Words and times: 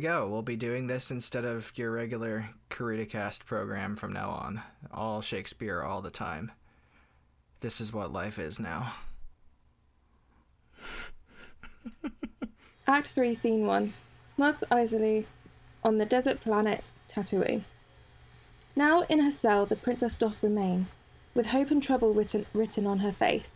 we 0.00 0.08
go. 0.08 0.26
We'll 0.26 0.40
be 0.40 0.56
doing 0.56 0.86
this 0.86 1.10
instead 1.10 1.44
of 1.44 1.70
your 1.76 1.90
regular 1.90 2.48
CuritaCast 2.70 3.44
program 3.44 3.96
from 3.96 4.14
now 4.14 4.30
on. 4.30 4.62
All 4.94 5.20
Shakespeare 5.20 5.82
all 5.82 6.00
the 6.00 6.10
time. 6.10 6.52
This 7.60 7.82
is 7.82 7.92
what 7.92 8.10
life 8.10 8.38
is 8.38 8.58
now. 8.58 8.94
Act 12.86 13.08
3, 13.08 13.34
Scene 13.34 13.66
1. 13.66 13.92
Mos 14.38 14.64
Eisley 14.70 15.26
on 15.84 15.98
the 15.98 16.06
desert 16.06 16.40
planet 16.40 16.92
Tatooine. 17.06 17.60
Now 18.74 19.02
in 19.02 19.18
her 19.20 19.30
cell 19.30 19.66
the 19.66 19.76
princess 19.76 20.14
doth 20.14 20.42
remain, 20.42 20.86
with 21.34 21.44
hope 21.44 21.70
and 21.70 21.82
trouble 21.82 22.14
written, 22.14 22.46
written 22.54 22.86
on 22.86 23.00
her 23.00 23.12
face. 23.12 23.52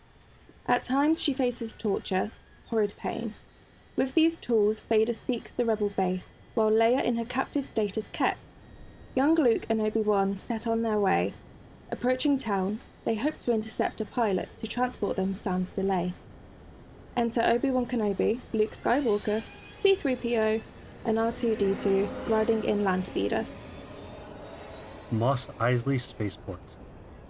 At 0.66 0.84
times 0.84 1.18
she 1.18 1.32
faces 1.32 1.74
torture, 1.74 2.30
horrid 2.66 2.92
pain. 2.98 3.32
With 3.96 4.12
these 4.12 4.36
tools 4.36 4.80
Vader 4.80 5.14
seeks 5.14 5.50
the 5.50 5.64
rebel 5.64 5.88
base, 5.88 6.34
while 6.54 6.70
Leia 6.70 7.02
in 7.04 7.16
her 7.16 7.24
captive 7.24 7.66
state 7.66 7.98
is 7.98 8.08
kept. 8.08 8.54
Young 9.14 9.34
Luke 9.34 9.66
and 9.68 9.80
Obi-Wan 9.80 10.38
set 10.38 10.66
on 10.66 10.82
their 10.82 10.98
way. 10.98 11.32
Approaching 11.90 12.38
town, 12.38 12.80
they 13.04 13.14
hope 13.14 13.38
to 13.40 13.52
intercept 13.52 14.00
a 14.00 14.04
pilot 14.04 14.48
to 14.56 14.66
transport 14.66 15.16
them 15.16 15.34
sans 15.34 15.70
delay. 15.70 16.12
Enter 17.16 17.42
Obi-Wan 17.42 17.86
Kenobi, 17.86 18.40
Luke 18.52 18.72
Skywalker, 18.72 19.42
C-3PO, 19.80 20.60
and 21.04 21.18
R2-D2 21.18 22.30
riding 22.30 22.64
in 22.64 22.78
Landspeeder. 22.78 23.44
Mos 25.12 25.46
Eisley 25.60 26.00
Spaceport. 26.00 26.60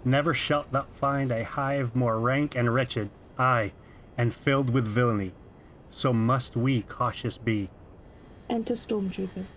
Never 0.03 0.33
shalt 0.33 0.71
thou 0.71 0.85
find 0.99 1.31
a 1.31 1.43
hive 1.43 1.95
more 1.95 2.19
rank 2.19 2.55
and 2.55 2.73
wretched, 2.73 3.09
aye, 3.37 3.73
and 4.17 4.33
filled 4.33 4.69
with 4.69 4.87
villainy. 4.87 5.33
So 5.89 6.13
must 6.13 6.55
we 6.55 6.81
cautious 6.83 7.37
be. 7.37 7.69
Enter 8.49 8.75
Stormtroopers. 8.75 9.51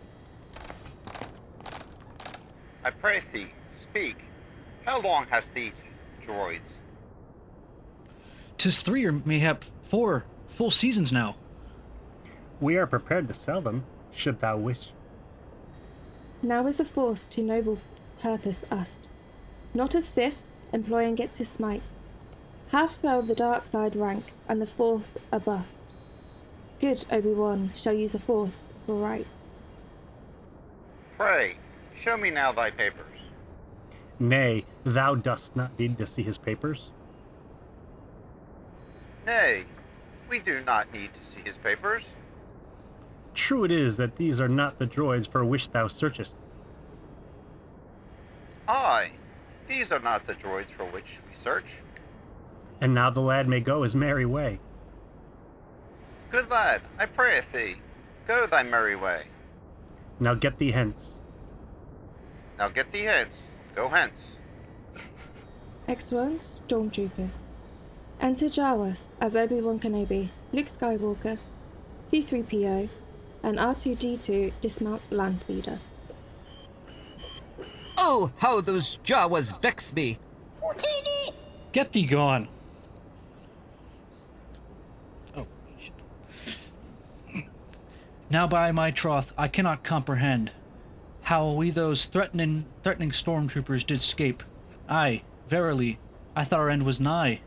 I 2.84 2.91
pray 2.91 3.22
thee, 3.33 3.48
speak. 3.83 4.17
How 4.84 5.00
long 5.00 5.27
hast 5.28 5.53
these 5.55 5.75
droids? 6.27 6.61
Tis 8.56 8.81
three 8.81 9.05
or 9.05 9.12
mayhap 9.12 9.64
four 9.89 10.25
full 10.48 10.70
seasons 10.70 11.12
now. 11.12 11.36
We 12.61 12.77
are 12.77 12.86
prepared 12.86 13.28
to 13.28 13.34
sell 13.34 13.61
them, 13.61 13.84
should 14.12 14.41
thou 14.41 14.56
wish. 14.56 14.89
Now 16.42 16.66
is 16.66 16.78
the 16.78 16.84
force 16.84 17.27
to 17.27 17.42
noble 17.42 17.78
purpose 18.20 18.64
used, 18.72 19.09
not 19.75 19.94
as 19.94 20.06
Sith, 20.06 20.39
employing 20.72 21.19
it 21.19 21.33
to 21.34 21.44
smite. 21.44 21.83
Half 22.70 22.97
fell 22.97 23.22
the 23.22 23.34
dark 23.34 23.66
side 23.66 23.97
rank, 23.97 24.25
and 24.48 24.61
the 24.61 24.66
force 24.66 25.16
a 25.31 25.41
bust. 25.41 25.78
Good 26.81 27.05
Obi-Wan 27.11 27.73
shall 27.77 27.93
use 27.93 28.12
the 28.12 28.21
force 28.21 28.73
for 28.87 28.95
right. 28.95 29.27
Pray, 31.17 31.57
show 32.01 32.17
me 32.17 32.31
now 32.31 32.53
thy 32.53 32.71
papers. 32.71 33.05
Nay, 34.21 34.65
thou 34.84 35.17
dost 35.17 35.56
not 35.56 35.77
need 35.79 35.99
to 35.99 36.06
see 36.06 36.23
his 36.23 36.39
papers. 36.39 36.91
Nay, 39.27 39.65
we 40.29 40.39
do 40.39 40.62
not 40.65 40.93
need 40.93 41.11
to 41.15 41.21
see 41.34 41.49
his 41.49 41.56
papers. 41.62 42.05
True 43.34 43.65
it 43.65 43.73
is 43.73 43.97
that 43.97 44.17
these 44.17 44.41
are 44.41 44.49
not 44.49 44.79
the 44.79 44.87
droids 44.87 45.29
for 45.29 45.45
which 45.45 45.71
thou 45.71 45.89
searchest. 45.89 46.37
Aye, 48.69 49.11
these 49.67 49.91
are 49.91 49.99
not 49.99 50.27
the 50.27 50.34
droids 50.34 50.71
for 50.77 50.84
which 50.84 51.06
we 51.29 51.45
search. 51.45 51.67
And 52.81 52.95
now 52.95 53.11
the 53.11 53.21
lad 53.21 53.49
may 53.49 53.61
go 53.61 53.83
his 53.83 53.97
merry 53.97 54.27
way. 54.27 54.61
Good 56.31 56.50
lad, 56.50 56.83
I 56.99 57.06
pray 57.06 57.41
thee, 57.53 57.77
go 58.27 58.47
thy 58.47 58.62
merry 58.62 58.97
way. 58.97 59.25
Now 60.21 60.34
get 60.34 60.59
thee 60.59 60.71
hence. 60.71 61.12
Now 62.59 62.69
get 62.69 62.93
thee 62.93 63.05
hence, 63.05 63.34
go 63.75 63.89
hence. 63.89 64.12
X1 65.89 66.39
Stormtroopers. 66.41 67.39
Enter 68.21 68.47
Jawas 68.47 69.09
as 69.21 69.37
Obi-Wan 69.37 69.78
Kenobi, 69.78 70.28
Luke 70.53 70.66
Skywalker, 70.66 71.39
C-3PO, 72.03 72.89
and 73.43 73.59
R2-D2 73.59 74.53
dismount 74.60 75.09
Landspeeder. 75.10 75.78
Oh, 77.97 78.33
how 78.39 78.60
those 78.60 78.99
Jawas 79.05 79.60
vex 79.62 79.95
me! 79.95 80.19
Get 81.72 81.93
thee 81.93 82.06
gone. 82.06 82.49
Oh, 85.37 85.47
shit. 85.81 85.93
Now 88.31 88.47
by 88.47 88.72
my 88.72 88.91
troth, 88.91 89.33
I 89.39 89.49
cannot 89.49 89.84
comprehend 89.84 90.50
how 91.22 91.53
we 91.53 91.71
those 91.71 92.05
threatening 92.06 92.66
threatening 92.83 93.11
stormtroopers 93.11 93.87
did 93.87 94.03
scape. 94.03 94.43
Aye, 94.89 95.22
verily, 95.49 95.99
I 96.37 96.44
thought 96.44 96.61
our 96.61 96.71
end 96.71 96.84
was 96.84 97.00
nigh. 97.00 97.41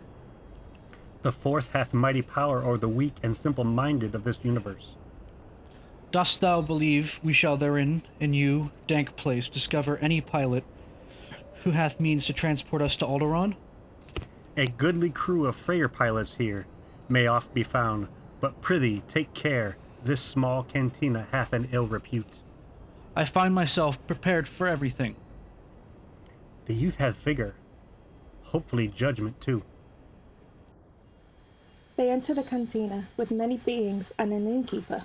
The 1.21 1.31
Force 1.31 1.67
hath 1.67 1.93
mighty 1.93 2.23
power 2.23 2.63
o'er 2.63 2.77
the 2.77 2.87
weak 2.87 3.13
and 3.21 3.37
simple 3.37 3.63
minded 3.63 4.15
of 4.15 4.23
this 4.23 4.39
universe. 4.43 4.95
Dost 6.11 6.41
thou 6.41 6.61
believe 6.61 7.19
we 7.23 7.31
shall 7.31 7.57
therein, 7.57 8.01
in 8.19 8.33
you, 8.33 8.71
dank 8.87 9.15
place, 9.15 9.47
discover 9.47 9.97
any 9.97 10.19
pilot 10.19 10.63
who 11.63 11.71
hath 11.71 11.99
means 11.99 12.25
to 12.25 12.33
transport 12.33 12.81
us 12.81 12.95
to 12.97 13.05
Alderaan? 13.05 13.55
A 14.57 14.65
goodly 14.65 15.11
crew 15.11 15.45
of 15.45 15.55
Freyr 15.55 15.87
pilots 15.87 16.33
here 16.33 16.65
may 17.07 17.27
oft 17.27 17.53
be 17.53 17.63
found, 17.63 18.07
but 18.39 18.61
prithee 18.61 19.03
take 19.07 19.33
care, 19.33 19.77
this 20.03 20.21
small 20.21 20.63
cantina 20.63 21.27
hath 21.31 21.53
an 21.53 21.69
ill 21.71 21.87
repute. 21.87 22.39
I 23.15 23.25
find 23.25 23.53
myself 23.53 23.97
prepared 24.07 24.47
for 24.47 24.67
everything. 24.67 25.15
The 26.65 26.73
youth 26.73 26.95
hath 26.95 27.15
vigor, 27.17 27.55
hopefully 28.43 28.87
judgment 28.87 29.39
too. 29.41 29.63
They 31.97 32.09
enter 32.09 32.33
the 32.33 32.43
cantina 32.43 33.07
with 33.17 33.31
many 33.31 33.57
beings 33.57 34.11
and 34.17 34.31
an 34.31 34.47
innkeeper. 34.47 35.03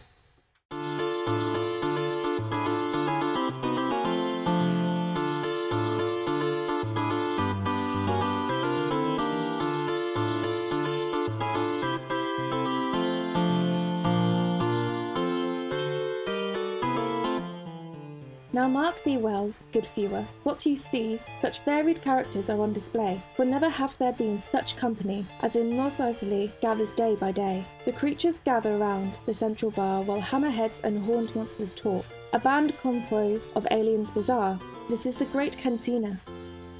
Now 18.56 18.68
mark 18.68 19.04
thee 19.04 19.18
well, 19.18 19.52
good 19.70 19.84
viewer, 19.94 20.24
what 20.44 20.64
you 20.64 20.76
see, 20.76 21.20
such 21.42 21.60
varied 21.66 22.00
characters 22.00 22.48
are 22.48 22.58
on 22.58 22.72
display, 22.72 23.20
for 23.34 23.44
never 23.44 23.68
have 23.68 23.94
there 23.98 24.14
been 24.14 24.40
such 24.40 24.78
company 24.78 25.26
as 25.42 25.56
in 25.56 25.76
Mos 25.76 25.98
Eisley 25.98 26.50
gathers 26.62 26.94
day 26.94 27.16
by 27.16 27.32
day. 27.32 27.62
The 27.84 27.92
creatures 27.92 28.38
gather 28.38 28.78
round 28.78 29.12
the 29.26 29.34
central 29.34 29.72
bar 29.72 30.02
while 30.04 30.22
hammerheads 30.22 30.82
and 30.84 30.98
horned 30.98 31.36
monsters 31.36 31.74
talk. 31.74 32.06
A 32.32 32.38
band 32.38 32.74
composed 32.78 33.54
of 33.54 33.68
aliens 33.70 34.10
bizarre. 34.10 34.58
This 34.88 35.04
is 35.04 35.18
the 35.18 35.26
great 35.26 35.58
cantina. 35.58 36.18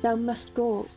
Thou 0.01 0.17
must 0.17 0.55
go. 0.55 0.89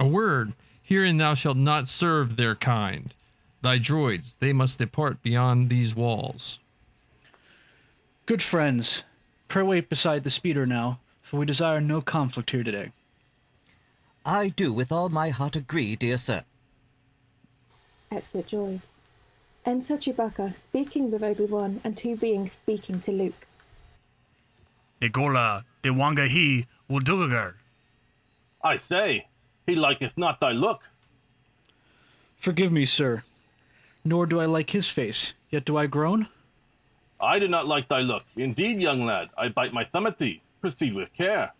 A 0.00 0.06
word, 0.06 0.54
herein 0.80 1.18
thou 1.18 1.34
shalt 1.34 1.58
not 1.58 1.86
serve 1.86 2.36
their 2.36 2.54
kind. 2.54 3.12
Thy 3.60 3.78
droids, 3.78 4.36
they 4.40 4.54
must 4.54 4.78
depart 4.78 5.22
beyond 5.22 5.68
these 5.68 5.94
walls. 5.94 6.60
Good 8.24 8.42
friends, 8.42 9.02
pray 9.48 9.62
wait 9.62 9.88
beside 9.88 10.24
the 10.24 10.30
speeder 10.30 10.66
now, 10.66 11.00
for 11.22 11.38
we 11.38 11.46
desire 11.46 11.80
no 11.80 12.00
conflict 12.00 12.50
here 12.50 12.62
today. 12.62 12.92
I 14.24 14.50
do 14.50 14.72
with 14.72 14.92
all 14.92 15.08
my 15.08 15.30
heart 15.30 15.56
agree, 15.56 15.96
dear 15.96 16.18
sir. 16.18 16.44
Exit 18.10 18.46
droids. 18.48 18.96
Enter 19.64 19.96
Chewbacca 19.96 20.56
speaking 20.56 21.10
with 21.10 21.22
Obi-Wan 21.22 21.80
and 21.84 21.96
two 21.96 22.16
beings 22.16 22.52
speaking 22.52 23.00
to 23.00 23.12
Luke. 23.12 23.46
Nicola 25.00 25.64
de 25.82 25.90
Wangahi 25.90 26.64
Wuldugagar. 26.90 27.54
I 28.62 28.76
say, 28.76 29.26
he 29.66 29.74
liketh 29.74 30.16
not 30.16 30.40
thy 30.40 30.52
look. 30.52 30.80
Forgive 32.38 32.72
me, 32.72 32.86
sir. 32.86 33.22
Nor 34.04 34.26
do 34.26 34.40
I 34.40 34.46
like 34.46 34.70
his 34.70 34.88
face, 34.88 35.32
yet 35.50 35.64
do 35.64 35.76
I 35.76 35.86
groan? 35.86 36.28
I 37.20 37.38
do 37.38 37.48
not 37.48 37.66
like 37.66 37.88
thy 37.88 38.00
look. 38.00 38.24
Indeed, 38.36 38.80
young 38.80 39.04
lad, 39.04 39.28
I 39.36 39.48
bite 39.48 39.72
my 39.72 39.84
thumb 39.84 40.06
at 40.06 40.18
thee. 40.18 40.40
Proceed 40.60 40.94
with 40.94 41.12
care. 41.12 41.52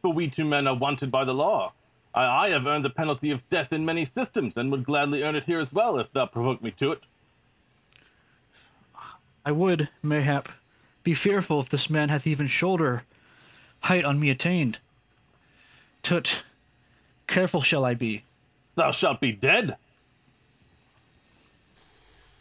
For 0.00 0.12
we 0.12 0.28
two 0.28 0.44
men 0.44 0.66
are 0.66 0.74
wanted 0.74 1.10
by 1.10 1.24
the 1.24 1.34
law. 1.34 1.72
I, 2.14 2.46
I 2.46 2.48
have 2.50 2.66
earned 2.66 2.84
the 2.84 2.90
penalty 2.90 3.30
of 3.30 3.48
death 3.48 3.72
in 3.72 3.84
many 3.84 4.04
systems, 4.04 4.56
and 4.56 4.70
would 4.70 4.84
gladly 4.84 5.22
earn 5.22 5.36
it 5.36 5.44
here 5.44 5.60
as 5.60 5.72
well, 5.72 5.98
if 5.98 6.12
thou 6.12 6.26
provoke 6.26 6.62
me 6.62 6.70
to 6.72 6.92
it. 6.92 7.00
I 9.44 9.52
would, 9.52 9.88
mayhap, 10.02 10.48
be 11.02 11.14
fearful 11.14 11.60
if 11.60 11.68
this 11.68 11.90
man 11.90 12.08
hath 12.08 12.26
even 12.26 12.46
shoulder 12.46 13.02
height 13.80 14.04
on 14.04 14.20
me 14.20 14.30
attained. 14.30 14.78
Tut, 16.02 16.42
careful 17.26 17.62
shall 17.62 17.84
I 17.84 17.94
be. 17.94 18.24
Thou 18.76 18.92
shalt 18.92 19.20
be 19.20 19.32
dead. 19.32 19.76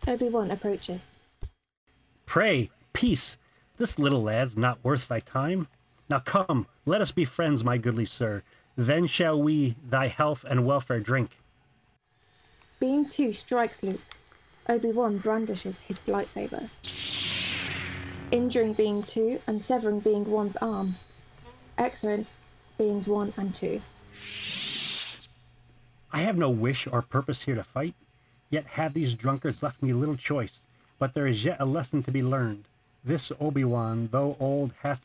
Obi-Wan 0.08 0.52
approaches. 0.52 1.11
Pray, 2.32 2.70
Peace! 2.94 3.36
This 3.76 4.00
little 4.00 4.24
lad's 4.24 4.56
not 4.56 4.82
worth 4.86 5.10
thy 5.10 5.20
time. 5.20 5.68
Now 6.10 6.20
come, 6.20 6.66
let 6.86 7.02
us 7.02 7.12
be 7.12 7.26
friends, 7.26 7.62
my 7.62 7.78
goodly 7.78 8.06
sir. 8.06 8.42
Then 8.78 9.06
shall 9.06 9.44
we 9.44 9.76
thy 9.90 10.08
health 10.08 10.46
and 10.50 10.66
welfare 10.66 11.02
drink. 11.02 11.32
Being 12.80 13.06
2 13.06 13.34
strikes 13.34 13.84
Luke. 13.84 14.00
Obi-Wan 14.70 15.18
brandishes 15.18 15.82
his 15.82 15.98
lightsaber, 16.06 16.70
injuring 18.32 18.72
Being 18.76 19.04
2 19.04 19.42
and 19.48 19.62
severing 19.62 20.00
Being 20.00 20.24
1's 20.24 20.56
arm. 20.56 20.96
Excellent, 21.78 22.28
Beings 22.78 23.08
1 23.08 23.34
and 23.36 23.54
2. 23.54 23.82
I 26.14 26.20
have 26.22 26.38
no 26.38 26.50
wish 26.50 26.88
or 26.88 27.02
purpose 27.02 27.42
here 27.42 27.56
to 27.56 27.64
fight, 27.66 27.96
yet 28.50 28.66
have 28.68 28.94
these 28.94 29.16
drunkards 29.16 29.62
left 29.62 29.84
me 29.84 29.92
little 29.92 30.16
choice. 30.16 30.62
But 31.02 31.16
there 31.16 31.26
is 31.26 31.44
yet 31.44 31.58
a 31.60 31.66
lesson 31.66 32.04
to 32.04 32.12
be 32.12 32.22
learned. 32.22 32.66
This 33.04 33.32
Obi-Wan, 33.40 34.10
though 34.12 34.38
old, 34.40 34.72
hath 34.84 35.02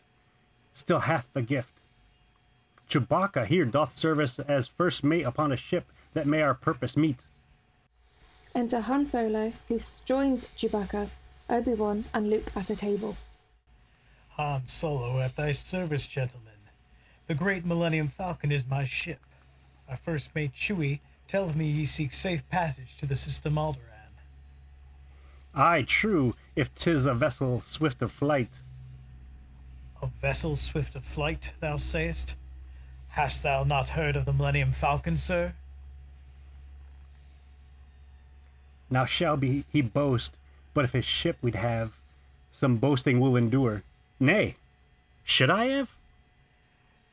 still 0.75 0.99
hath 0.99 1.27
the 1.33 1.41
gift. 1.41 1.73
Chewbacca 2.91 3.47
here 3.47 3.65
doth 3.65 3.97
service 3.97 4.39
as 4.41 4.69
first 4.69 5.03
mate 5.03 5.25
upon 5.25 5.53
a 5.53 5.57
ship 5.57 5.87
that 6.13 6.27
may 6.27 6.43
our 6.43 6.53
purpose 6.53 6.99
meet. 6.99 7.25
Enter 8.55 8.81
Han 8.81 9.07
Solo, 9.07 9.55
who 9.69 9.79
joins 10.05 10.45
Chewbacca, 10.59 11.09
Obi-Wan 11.49 12.05
and 12.13 12.29
Luke 12.29 12.53
at 12.55 12.69
a 12.69 12.77
table. 12.77 13.17
Han 14.33 14.67
Solo 14.67 15.19
at 15.21 15.35
thy 15.37 15.53
service, 15.53 16.07
gentlemen. 16.07 16.61
The 17.27 17.35
great 17.35 17.65
Millennium 17.65 18.09
Falcon 18.09 18.53
is 18.53 18.67
my 18.67 18.85
ship. 18.85 19.21
My 19.89 19.97
first 19.97 20.35
mate 20.35 20.53
Chewie 20.53 21.01
telleth 21.27 21.57
me 21.57 21.71
ye 21.71 21.87
seek 21.87 22.13
safe 22.13 22.47
passage 22.51 22.99
to 22.99 23.07
the 23.07 23.17
system 23.17 23.55
Alderaan. 23.55 23.96
Aye, 25.57 25.83
true, 25.83 26.35
if 26.55 26.75
'tis 26.75 27.07
a 27.07 27.15
vessel 27.15 27.63
swift 27.63 28.03
of 28.03 28.13
flight. 28.13 28.61
A 30.03 30.07
vessel 30.07 30.55
swift 30.55 30.95
of 30.95 31.05
flight, 31.05 31.53
thou 31.61 31.79
sayest? 31.79 32.35
Hast 33.09 33.43
thou 33.43 33.65
not 33.65 33.91
heard 33.91 34.17
of 34.17 34.27
the 34.27 34.35
Millennium 34.35 34.73
Falcon, 34.73 35.17
sir? 35.17 35.55
Now 38.91 39.07
shall 39.07 39.39
be 39.39 39.65
he 39.73 39.81
boast, 39.81 40.37
but 40.75 40.85
if 40.85 40.93
his 40.93 41.07
ship 41.07 41.39
we'd 41.41 41.55
have, 41.55 41.93
some 42.53 42.77
boasting 42.77 43.19
will 43.19 43.35
endure. 43.35 43.83
Nay, 44.21 44.57
should 45.25 45.51
I 45.51 45.67
have? 45.69 45.91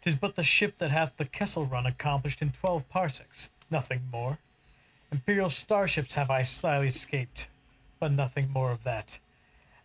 Tis 0.02 0.16
but 0.16 0.36
the 0.36 0.44
ship 0.44 0.78
that 0.80 0.92
hath 0.92 1.16
the 1.16 1.24
Kessel 1.24 1.66
Run 1.66 1.86
accomplished 1.86 2.42
in 2.42 2.52
twelve 2.52 2.90
parsecs, 2.90 3.50
nothing 3.72 4.02
more. 4.12 4.40
Imperial 5.14 5.48
starships 5.48 6.16
have 6.16 6.30
I 6.30 6.44
slyly 6.44 6.90
escaped, 6.90 7.48
but 8.04 8.12
nothing 8.12 8.50
more 8.52 8.70
of 8.70 8.84
that. 8.84 9.18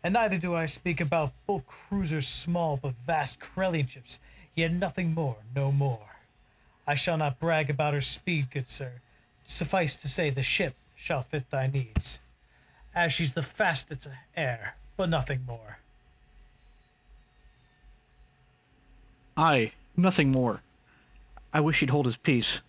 And 0.02 0.14
neither 0.14 0.38
do 0.38 0.52
I 0.52 0.66
speak 0.66 1.00
about 1.00 1.34
bulk 1.46 1.68
cruisers 1.68 2.26
small 2.26 2.76
but 2.76 2.96
vast 3.06 3.38
Corellian 3.38 3.88
ships, 3.88 4.18
yet 4.56 4.72
nothing 4.72 5.14
more, 5.14 5.36
no 5.54 5.70
more. 5.70 6.16
I 6.84 6.96
shall 6.96 7.16
not 7.16 7.38
brag 7.38 7.70
about 7.70 7.94
her 7.94 8.00
speed, 8.00 8.50
good 8.50 8.66
sir. 8.66 8.94
Suffice 9.44 9.94
to 9.94 10.08
say, 10.08 10.30
the 10.30 10.42
ship 10.42 10.74
shall 10.96 11.22
fit 11.22 11.48
thy 11.50 11.68
needs, 11.68 12.18
as 12.92 13.12
she's 13.12 13.34
the 13.34 13.42
fastest 13.44 14.08
air, 14.36 14.74
but 14.96 15.08
nothing 15.08 15.44
more. 15.46 15.78
Aye, 19.36 19.70
nothing 19.96 20.32
more. 20.32 20.60
I 21.54 21.60
wish 21.60 21.78
he'd 21.78 21.90
hold 21.90 22.06
his 22.06 22.16
peace. 22.16 22.62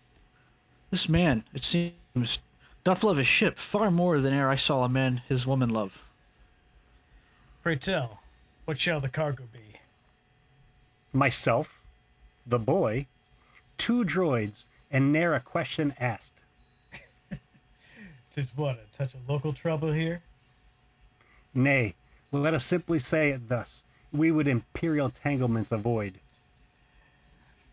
This 0.92 1.10
man, 1.10 1.44
it 1.56 1.64
seems, 1.64 2.38
doth 2.90 3.04
love 3.04 3.18
his 3.18 3.28
ship 3.28 3.60
far 3.60 3.92
more 3.92 4.20
than 4.20 4.34
e'er 4.34 4.50
I 4.50 4.56
saw 4.56 4.84
a 4.84 4.90
man 4.90 5.22
his 5.30 5.46
woman 5.46 5.70
love. 5.70 6.02
Pray 7.62 7.76
tell, 7.76 8.22
what 8.66 8.80
shall 8.80 9.00
the 9.00 9.08
cargo 9.08 9.44
be? 9.54 9.80
Myself, 11.14 11.82
the 12.48 12.58
boy, 12.58 13.06
two 13.78 14.04
droids, 14.04 14.66
and 14.90 15.12
ne'er 15.12 15.36
a 15.36 15.40
question 15.40 15.94
asked. 16.00 16.42
Tis 18.32 18.54
what, 18.56 18.80
a 18.80 18.98
touch 18.98 19.14
of 19.14 19.30
local 19.30 19.54
trouble 19.54 19.92
here? 19.92 20.24
Nay, 21.54 21.94
let 22.32 22.56
us 22.56 22.66
simply 22.66 22.98
say 22.98 23.30
it 23.30 23.50
thus 23.50 23.84
we 24.12 24.32
would 24.32 24.48
imperial 24.48 25.12
tanglements 25.12 25.72
avoid. 25.72 26.16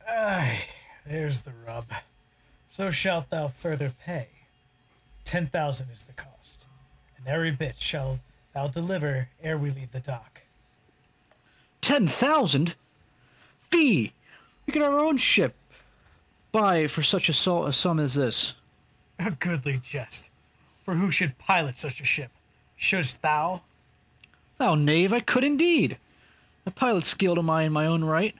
Aye, 0.06 0.66
there's 1.06 1.40
the 1.40 1.54
rub. 1.66 1.86
So 2.68 2.90
shalt 2.90 3.30
thou 3.30 3.48
further 3.48 3.94
pay. 4.04 4.28
Ten 5.26 5.48
thousand 5.48 5.88
is 5.92 6.04
the 6.04 6.12
cost, 6.12 6.66
and 7.18 7.26
every 7.26 7.50
bit 7.50 7.74
shall 7.78 8.20
thou 8.54 8.68
deliver 8.68 9.28
ere 9.42 9.58
we 9.58 9.72
leave 9.72 9.90
the 9.90 9.98
dock. 9.98 10.42
Ten 11.82 12.06
thousand? 12.06 12.76
Fee! 13.70 14.12
We 14.64 14.72
get 14.72 14.84
our 14.84 14.98
own 15.00 15.18
ship. 15.18 15.56
Buy 16.52 16.86
for 16.86 17.02
such 17.02 17.28
a, 17.28 17.32
sol- 17.32 17.66
a 17.66 17.72
sum 17.72 17.98
as 17.98 18.14
this. 18.14 18.54
A 19.18 19.32
goodly 19.32 19.80
jest. 19.82 20.30
For 20.84 20.94
who 20.94 21.10
should 21.10 21.38
pilot 21.38 21.76
such 21.76 22.00
a 22.00 22.04
ship? 22.04 22.30
Shouldst 22.76 23.20
thou? 23.20 23.62
Thou 24.58 24.76
knave, 24.76 25.12
I 25.12 25.18
could 25.20 25.42
indeed. 25.42 25.98
A 26.64 26.70
pilot 26.70 27.04
skilled 27.04 27.38
am 27.38 27.50
I 27.50 27.64
in 27.64 27.72
my 27.72 27.86
own 27.86 28.04
right. 28.04 28.36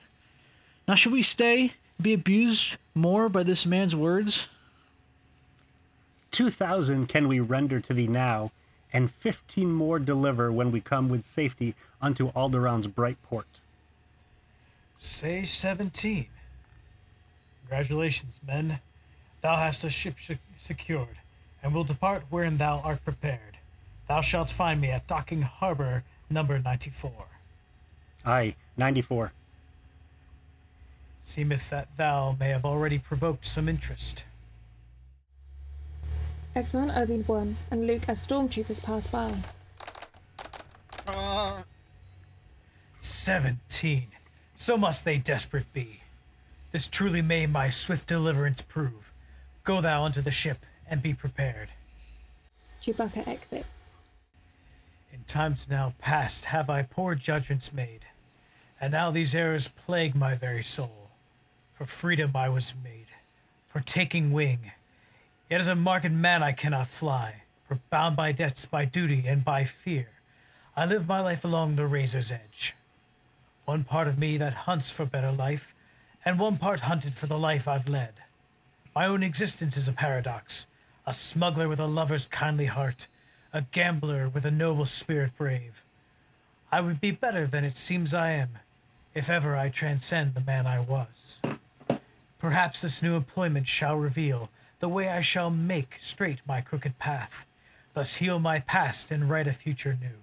Now 0.87 0.95
should 0.95 1.11
we 1.11 1.21
stay, 1.21 1.73
be 2.01 2.13
abused 2.13 2.77
more 2.95 3.27
by 3.27 3.43
this 3.43 3.65
man's 3.65 3.95
words? 3.95 4.47
Two 6.31 6.49
thousand 6.49 7.07
can 7.07 7.27
we 7.27 7.39
render 7.39 7.79
to 7.79 7.93
thee 7.93 8.07
now, 8.07 8.51
and 8.93 9.11
fifteen 9.11 9.71
more 9.71 9.99
deliver 9.99 10.51
when 10.51 10.71
we 10.71 10.81
come 10.81 11.09
with 11.09 11.23
safety 11.23 11.75
unto 12.01 12.31
Alderaan's 12.33 12.87
bright 12.87 13.21
port. 13.23 13.47
Say 14.95 15.43
seventeen. 15.43 16.27
Congratulations, 17.61 18.39
men. 18.45 18.79
Thou 19.41 19.55
hast 19.55 19.83
a 19.83 19.89
ship 19.89 20.15
se- 20.19 20.39
secured, 20.57 21.17
and 21.61 21.73
will 21.73 21.83
depart 21.83 22.23
wherein 22.29 22.57
thou 22.57 22.79
art 22.79 23.03
prepared. 23.03 23.57
Thou 24.07 24.21
shalt 24.21 24.49
find 24.49 24.79
me 24.79 24.89
at 24.89 25.05
Docking 25.07 25.41
Harbor, 25.41 26.03
number 26.29 26.57
ninety-four. 26.59 27.27
Aye, 28.25 28.55
ninety-four. 28.77 29.33
Seemeth 31.19 31.69
that 31.69 31.89
thou 31.97 32.37
may 32.39 32.49
have 32.49 32.63
already 32.63 32.99
provoked 32.99 33.45
some 33.45 33.67
interest. 33.67 34.23
X1, 36.57 36.97
Obi-Wan 36.97 37.55
and 37.69 37.85
Luke 37.85 38.09
as 38.09 38.25
stormtroopers 38.25 38.81
pass 38.81 39.05
by. 39.05 39.31
Seventeen. 42.97 44.07
So 44.55 44.75
must 44.75 45.05
they 45.05 45.17
desperate 45.19 45.71
be. 45.71 46.01
This 46.71 46.87
truly 46.87 47.21
may 47.21 47.45
my 47.45 47.69
swift 47.69 48.07
deliverance 48.07 48.63
prove. 48.63 49.11
Go 49.63 49.81
thou 49.81 50.03
unto 50.03 50.19
the 50.19 50.31
ship 50.31 50.65
and 50.89 50.99
be 50.99 51.13
prepared. 51.13 51.69
Chewbacca 52.83 53.27
exits. 53.27 53.91
In 55.13 55.23
times 55.27 55.67
now 55.69 55.93
past 55.99 56.45
have 56.45 56.71
I 56.71 56.81
poor 56.81 57.13
judgments 57.13 57.71
made, 57.71 58.05
and 58.81 58.93
now 58.93 59.11
these 59.11 59.35
errors 59.35 59.67
plague 59.67 60.15
my 60.15 60.33
very 60.33 60.63
soul. 60.63 61.11
For 61.75 61.85
freedom 61.85 62.31
I 62.33 62.49
was 62.49 62.73
made, 62.83 63.09
for 63.67 63.79
taking 63.79 64.31
wing. 64.31 64.71
Yet 65.49 65.61
as 65.61 65.67
a 65.67 65.75
marked 65.75 66.11
man 66.11 66.43
I 66.43 66.51
cannot 66.51 66.89
fly, 66.89 67.43
for 67.67 67.79
bound 67.89 68.17
by 68.17 68.33
debts, 68.33 68.65
by 68.65 68.83
duty, 68.83 69.23
and 69.25 69.45
by 69.45 69.63
fear, 69.63 70.09
I 70.75 70.85
live 70.85 71.07
my 71.07 71.21
life 71.21 71.45
along 71.45 71.75
the 71.75 71.87
razor's 71.87 72.31
edge. 72.31 72.75
One 73.65 73.83
part 73.83 74.07
of 74.07 74.17
me 74.17 74.37
that 74.37 74.53
hunts 74.53 74.89
for 74.89 75.05
better 75.05 75.31
life, 75.31 75.73
and 76.25 76.37
one 76.37 76.57
part 76.57 76.81
hunted 76.81 77.13
for 77.13 77.27
the 77.27 77.37
life 77.37 77.67
I've 77.67 77.87
led. 77.87 78.15
My 78.93 79.05
own 79.05 79.23
existence 79.23 79.77
is 79.77 79.87
a 79.87 79.93
paradox, 79.93 80.67
a 81.05 81.13
smuggler 81.13 81.69
with 81.69 81.79
a 81.79 81.87
lover's 81.87 82.25
kindly 82.27 82.65
heart, 82.65 83.07
a 83.53 83.61
gambler 83.61 84.27
with 84.27 84.43
a 84.45 84.51
noble 84.51 84.85
spirit 84.85 85.31
brave. 85.37 85.83
I 86.71 86.81
would 86.81 86.99
be 86.99 87.11
better 87.11 87.47
than 87.47 87.63
it 87.63 87.77
seems 87.77 88.13
I 88.13 88.31
am, 88.31 88.59
if 89.15 89.29
ever 89.29 89.55
I 89.55 89.69
transcend 89.69 90.33
the 90.33 90.41
man 90.41 90.67
I 90.67 90.81
was. 90.81 91.41
Perhaps 92.37 92.81
this 92.81 93.01
new 93.01 93.15
employment 93.15 93.67
shall 93.67 93.95
reveal 93.95 94.49
the 94.79 94.89
way 94.89 95.09
I 95.09 95.21
shall 95.21 95.49
make 95.49 95.95
straight 95.99 96.41
my 96.47 96.61
crooked 96.61 96.99
path, 96.99 97.45
thus 97.93 98.15
heal 98.15 98.39
my 98.39 98.59
past 98.59 99.11
and 99.11 99.29
write 99.29 99.47
a 99.47 99.53
future 99.53 99.97
new. 99.99 100.19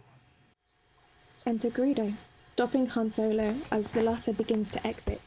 Enter 1.47 1.71
Greedo, 1.71 2.15
stopping 2.45 2.87
Han 2.87 3.11
Solo 3.11 3.55
as 3.71 3.91
the 3.91 4.03
latter 4.03 4.33
begins 4.33 4.71
to 4.71 4.87
exit. 4.87 5.21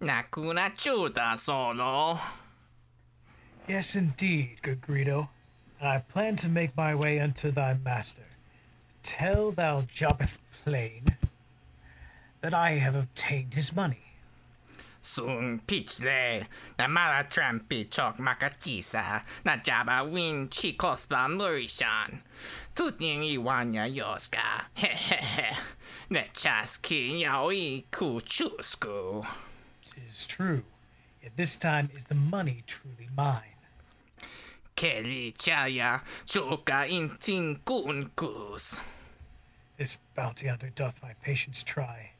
Nakuna 0.00 0.76
chuta 0.76 1.38
solo. 1.38 2.20
Yes, 3.66 3.96
indeed, 3.96 4.58
good 4.62 4.80
Greedo, 4.80 5.28
and 5.80 5.88
I 5.88 5.98
plan 5.98 6.36
to 6.36 6.48
make 6.48 6.76
my 6.76 6.94
way 6.94 7.18
unto 7.18 7.50
thy 7.50 7.74
master. 7.74 8.22
Tell 9.02 9.50
thou 9.50 9.82
jobbeth 9.82 10.38
plain 10.62 11.16
that 12.42 12.54
I 12.54 12.72
have 12.72 12.94
obtained 12.94 13.54
his 13.54 13.74
money. 13.74 14.05
Sung 15.06 15.60
pichle, 15.68 16.46
na 16.78 16.88
mala 16.88 17.24
trampi 17.24 17.88
chok 17.88 18.16
makatisa, 18.18 19.22
na 19.44 19.56
jaba 19.56 20.02
win 20.10 20.48
chi 20.48 20.72
kospa 20.72 21.28
murishan. 21.28 22.22
Tutin 22.74 23.22
iwanya 23.22 23.86
yoska, 23.86 24.64
he 24.74 24.88
he 24.88 25.16
he. 25.16 25.56
Ne 26.10 26.24
chaski 26.34 27.20
yaoi 27.22 27.84
kuchusku. 27.92 29.24
Tis 29.94 30.26
true. 30.26 30.64
Yet 31.22 31.36
this 31.36 31.56
time 31.56 31.88
is 31.96 32.04
the 32.04 32.16
money 32.16 32.64
truly 32.66 33.08
mine. 33.16 33.60
Keli 34.76 35.34
chaya 35.36 36.02
chuka 36.26 36.84
intin 36.90 37.60
kunkus. 37.60 38.80
This 39.78 39.98
bounty 40.16 40.48
hunter 40.48 40.72
doth 40.74 41.00
my 41.00 41.14
patience 41.22 41.62
try. 41.62 42.10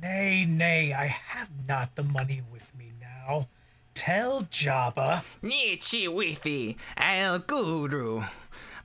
Nay, 0.00 0.44
nay, 0.48 0.92
I 0.92 1.06
have 1.06 1.50
not 1.68 1.94
the 1.94 2.02
money 2.02 2.42
with 2.52 2.72
me 2.76 2.92
now. 3.00 3.48
Tell 3.94 4.42
Jabba. 4.44 5.22
Nichi 5.42 6.06
withi 6.08 6.76
el 6.96 7.38
guru. 7.40 8.24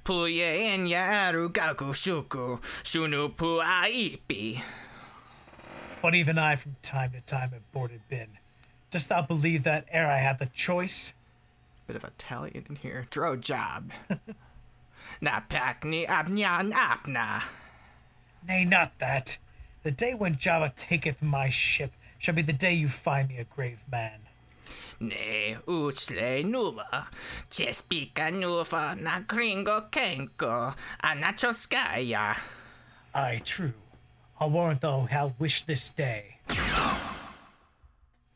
Puye 0.04 0.64
enya 0.64 1.28
aru 1.28 1.50
gaku 1.50 1.94
shuku, 1.94 2.60
shunu 2.84 3.36
pu 3.36 3.62
aipi. 3.62 4.62
But 6.02 6.16
even 6.16 6.38
I 6.38 6.56
from 6.56 6.76
time 6.82 7.12
to 7.12 7.22
time 7.22 7.50
have 7.50 7.72
boarded 7.72 8.02
bin. 8.10 8.38
Dost 8.92 9.10
thou 9.10 9.22
believe 9.22 9.64
that 9.64 9.86
ere 9.92 10.08
I 10.08 10.20
had 10.20 10.40
the 10.40 10.46
choice? 10.46 11.14
Bit 11.88 11.96
of 11.96 12.04
Italian 12.04 12.66
in 12.70 12.76
here. 12.76 13.08
Dro 13.10 13.36
job. 13.36 13.92
Na 15.22 15.42
pakni 15.50 16.08
abnyan 16.08 16.74
apna. 16.74 17.44
Nay, 18.48 18.64
not 18.64 19.00
that. 19.00 19.38
The 19.88 19.94
day 19.94 20.14
when 20.14 20.36
Jabba 20.36 20.76
taketh 20.76 21.22
my 21.22 21.48
ship 21.48 21.94
shall 22.20 22.36
be 22.36 22.42
the 22.42 22.52
day 22.52 22.74
you 22.74 22.90
find 22.90 23.30
me 23.30 23.38
a 23.38 23.46
grave 23.46 23.86
man. 23.90 24.20
Ne 25.00 25.56
uchle 25.66 26.44
nuva, 26.44 27.06
chespika 27.50 28.30
nuva 28.30 29.00
na 29.00 29.22
gringo 29.22 29.88
kenko, 29.90 30.76
anachoskaya. 31.02 32.36
Aye, 33.16 33.42
true. 33.46 33.72
I'll 34.42 34.50
warrant 34.50 34.82
thou 34.82 35.08
how 35.10 35.34
wish 35.40 35.62
this 35.64 35.90
day. 35.90 36.40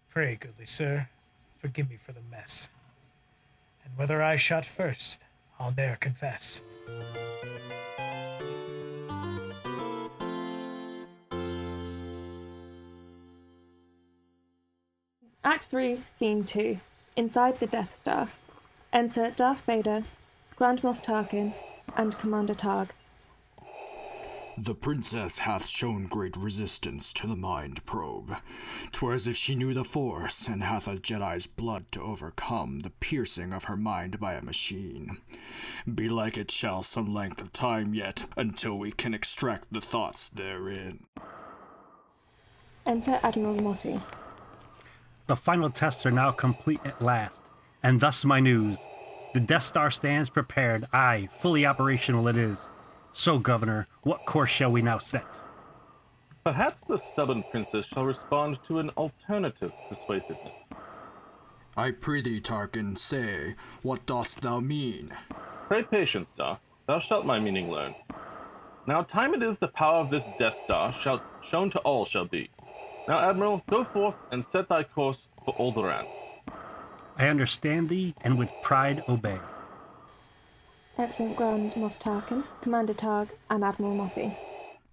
Pray, 0.10 0.38
goodly 0.40 0.66
sir, 0.66 1.10
forgive 1.58 1.90
me 1.90 1.98
for 1.98 2.14
the 2.14 2.22
mess. 2.32 2.70
And 3.84 3.98
whether 3.98 4.24
I 4.24 4.38
shot 4.38 4.64
first, 4.64 5.20
I'll 5.60 5.74
ne'er 5.76 5.98
confess. 6.00 6.62
Act 15.44 15.64
3, 15.66 16.00
Scene 16.06 16.44
2. 16.44 16.78
Inside 17.16 17.56
the 17.56 17.66
Death 17.66 17.96
Star. 17.96 18.28
Enter 18.94 19.32
Darth 19.32 19.66
Vader, 19.66 20.04
Grand 20.56 20.82
Moff 20.82 21.04
Tarkin, 21.04 21.52
and 21.98 22.16
Commander 22.20 22.54
Targ. 22.54 22.90
The 24.56 24.76
princess 24.76 25.40
hath 25.40 25.66
shown 25.66 26.06
great 26.06 26.38
resistance 26.38 27.12
to 27.14 27.26
the 27.26 27.36
mind 27.36 27.84
probe. 27.88 28.36
'Twere 28.92 29.14
as 29.14 29.26
if 29.26 29.36
she 29.36 29.56
knew 29.56 29.74
the 29.74 29.84
Force, 29.84 30.48
and 30.48 30.62
hath 30.62 30.88
a 30.88 30.98
Jedi's 30.98 31.48
blood 31.48 31.92
to 31.94 32.04
overcome 32.04 32.82
the 32.82 32.92
piercing 32.92 33.52
of 33.52 33.64
her 33.64 33.78
mind 33.78 34.20
by 34.20 34.36
a 34.36 34.44
machine. 34.44 35.18
Belike 35.92 36.38
it 36.38 36.52
shall 36.52 36.84
some 36.84 37.12
length 37.12 37.42
of 37.42 37.52
time 37.52 37.96
yet, 37.96 38.28
until 38.38 38.78
we 38.78 38.92
can 38.92 39.16
extract 39.16 39.74
the 39.74 39.82
thoughts 39.82 40.28
therein. 40.28 41.08
Enter 42.86 43.20
Admiral 43.24 43.56
Motti. 43.56 44.00
The 45.32 45.38
final 45.38 45.70
tests 45.70 46.06
are 46.06 46.12
now 46.12 46.34
complete 46.34 46.82
at 46.84 47.02
last, 47.02 47.42
and 47.84 48.02
thus 48.02 48.26
my 48.26 48.42
news. 48.42 48.78
The 49.34 49.40
Death 49.40 49.64
Star 49.64 49.90
stands 49.90 50.30
prepared, 50.30 50.90
aye, 50.92 51.30
fully 51.40 51.66
operational 51.66 52.28
it 52.28 52.36
is. 52.36 52.68
So, 53.14 53.40
Governor, 53.40 53.88
what 54.04 54.26
course 54.26 54.50
shall 54.50 54.74
we 54.74 54.82
now 54.82 54.98
set? 54.98 55.40
Perhaps 56.44 56.84
the 56.84 56.98
stubborn 56.98 57.46
princess 57.50 57.86
shall 57.86 58.04
respond 58.04 58.60
to 58.68 58.80
an 58.80 58.90
alternative 58.98 59.72
persuasiveness. 59.88 60.52
I 61.78 61.92
prithee, 61.92 62.42
Tarkin, 62.42 62.98
say, 62.98 63.56
what 63.84 64.06
dost 64.06 64.42
thou 64.42 64.60
mean? 64.60 65.14
Pray 65.70 65.84
patience, 65.84 66.34
Darth. 66.36 66.60
Thou 66.88 67.00
shalt 67.00 67.26
my 67.26 67.40
meaning 67.40 67.72
learn. 67.72 67.96
Now 68.88 69.04
time 69.04 69.34
it 69.34 69.44
is 69.44 69.58
the 69.58 69.68
power 69.68 69.98
of 69.98 70.10
this 70.10 70.26
Death 70.40 70.58
Star 70.64 70.94
shall 71.02 71.22
shown 71.44 71.70
to 71.72 71.80
all 71.80 72.06
shall 72.06 72.26
be. 72.26 72.50
Now, 73.08 73.20
Admiral, 73.30 73.64
go 73.70 73.84
forth 73.84 74.16
and 74.32 74.44
set 74.44 74.70
thy 74.70 74.84
course 74.84 75.28
for 75.44 75.54
Alderaan. 75.56 76.06
I 77.18 77.28
understand 77.28 77.90
thee, 77.90 78.16
and 78.22 78.38
with 78.38 78.52
pride 78.64 79.04
obey. 79.10 79.40
Excellent 80.98 81.36
Grand 81.36 81.74
Moff 81.74 82.00
Tarkin, 82.00 82.44
Commander 82.62 82.94
Targ, 82.94 83.30
and 83.50 83.64
Admiral 83.64 83.96
Motti. 83.96 84.36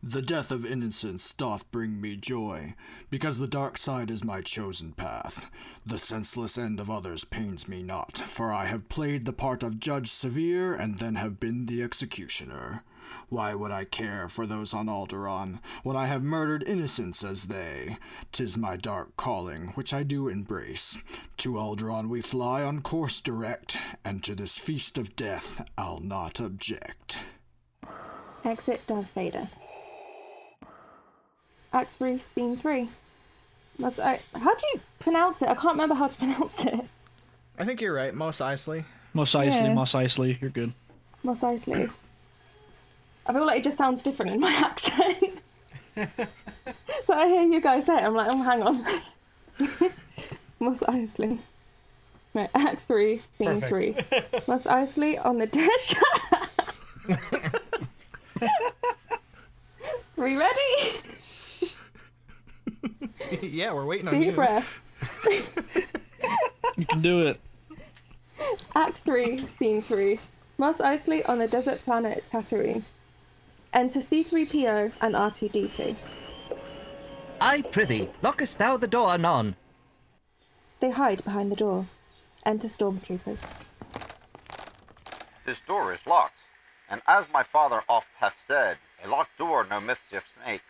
The 0.03 0.23
death 0.23 0.51
of 0.51 0.65
innocence 0.65 1.33
doth 1.33 1.71
bring 1.73 2.01
me 2.01 2.17
joy, 2.17 2.75
because 3.11 3.39
the 3.39 3.49
dark 3.49 3.77
side 3.77 4.11
is 4.11 4.25
my 4.25 4.43
chosen 4.43 4.93
path. 4.93 5.45
The 5.85 5.99
senseless 5.99 6.57
end 6.57 6.79
of 6.79 6.89
others 6.89 7.25
pains 7.25 7.69
me 7.69 7.83
not, 7.83 8.17
for 8.17 8.53
I 8.53 8.67
have 8.67 8.89
played 8.89 9.25
the 9.25 9.33
part 9.33 9.63
of 9.63 9.81
Judge 9.81 10.09
Severe 10.09 10.73
and 10.73 10.99
then 10.99 11.17
have 11.17 11.41
been 11.41 11.67
the 11.67 11.83
executioner. 11.83 12.85
Why 13.29 13.55
would 13.55 13.71
I 13.71 13.85
care 13.85 14.29
for 14.29 14.47
those 14.47 14.73
on 14.75 14.87
Alderaan 14.87 15.61
when 15.83 15.97
I 15.97 16.07
have 16.07 16.23
murdered 16.23 16.63
innocents 16.67 17.23
as 17.25 17.45
they? 17.45 17.97
Tis 18.33 18.57
my 18.57 18.77
dark 18.77 19.17
calling, 19.17 19.69
which 19.75 19.93
I 19.93 20.03
do 20.03 20.29
embrace. 20.29 20.99
To 21.39 21.53
Alderaan 21.55 22.09
we 22.09 22.21
fly 22.21 22.63
on 22.63 22.81
course 22.83 23.21
direct, 23.21 23.77
and 24.05 24.23
to 24.25 24.35
this 24.35 24.59
feast 24.59 24.99
of 24.99 25.15
death 25.17 25.69
I'll 25.77 26.01
not 26.01 26.41
object. 26.41 27.19
Exit 28.45 28.81
Darth 28.87 29.11
Vader. 29.15 29.49
Act 31.73 31.91
3, 31.99 32.19
Scene 32.19 32.57
3. 32.57 32.89
Must 33.79 34.01
I, 34.01 34.19
how 34.35 34.55
do 34.55 34.67
you 34.73 34.81
pronounce 34.99 35.43
it? 35.43 35.49
I 35.49 35.55
can't 35.55 35.75
remember 35.75 35.95
how 35.95 36.09
to 36.09 36.17
pronounce 36.19 36.65
it. 36.65 36.81
I 37.59 37.65
think 37.65 37.81
you're 37.81 37.95
right. 37.95 38.15
Mos 38.15 38.39
Eisley. 38.39 38.85
Mos 39.15 39.33
Eisley, 39.33 39.47
Yeah. 39.69 39.75
Mos 39.75 39.93
Eisley, 39.93 40.41
you're 40.41 40.51
good. 40.51 40.73
Mos 41.23 41.41
Eisley. 41.41 41.91
I 43.29 43.33
feel 43.35 43.47
like 43.47 43.59
it 43.59 43.65
just 43.65 43.77
sounds 43.77 44.03
different 44.03 44.33
in 44.33 44.41
my 44.41 44.51
accent. 44.53 45.41
so 47.05 47.13
I 47.15 47.27
hear 47.29 47.43
you 47.43 47.61
guys 47.61 47.85
say 47.87 47.97
it, 47.97 48.03
I'm 48.03 48.15
like, 48.15 48.29
oh, 48.31 48.43
hang 48.43 48.63
on. 48.63 48.85
Mos 50.61 50.79
Eisley. 50.81 51.39
Right, 52.35 52.49
Act 52.55 52.81
3, 52.83 53.19
Scene 53.37 53.61
Perfect. 53.61 54.09
3. 54.11 54.41
Mos 54.49 54.65
Eisley 54.65 55.25
on 55.25 55.39
the 55.39 55.47
dish. 55.47 55.95
Are 58.41 58.49
we 60.25 60.37
ready? 60.37 61.01
yeah, 63.43 63.73
we're 63.73 63.87
waiting 63.87 64.09
on 64.09 64.17
you. 64.17 64.27
Deep 64.27 64.35
breath. 64.37 64.69
You 66.77 66.87
can 66.87 67.03
do 67.03 67.21
it. 67.23 67.41
Act 68.75 68.99
3, 68.99 69.39
Scene 69.49 69.83
3. 69.83 70.19
Mos 70.59 70.79
Eisley 70.79 71.29
on 71.29 71.39
the 71.39 71.49
desert 71.49 71.79
planet 71.85 72.25
Tatooine. 72.31 72.83
Enter 73.75 74.01
C3PO 74.01 74.93
and 75.03 75.15
R2D2. 75.15 75.95
I 77.41 77.63
prithee, 77.63 78.09
lockest 78.23 78.59
thou 78.59 78.77
the 78.79 78.89
door 78.89 79.11
anon? 79.11 79.57
They 80.81 80.91
hide 80.91 81.23
behind 81.23 81.53
the 81.53 81.57
door. 81.57 81.87
Enter 82.47 82.69
stormtroopers. 82.69 83.47
This 85.45 85.59
door 85.67 85.93
is 85.93 86.01
locked, 86.07 86.39
and 86.89 87.03
as 87.07 87.27
my 87.33 87.43
father 87.43 87.83
oft 87.89 88.09
hath 88.19 88.35
said, 88.47 88.79
a 89.05 89.09
locked 89.09 89.37
door 89.37 89.67
no 89.69 89.81
mischief 89.81 90.25
makes. 90.47 90.65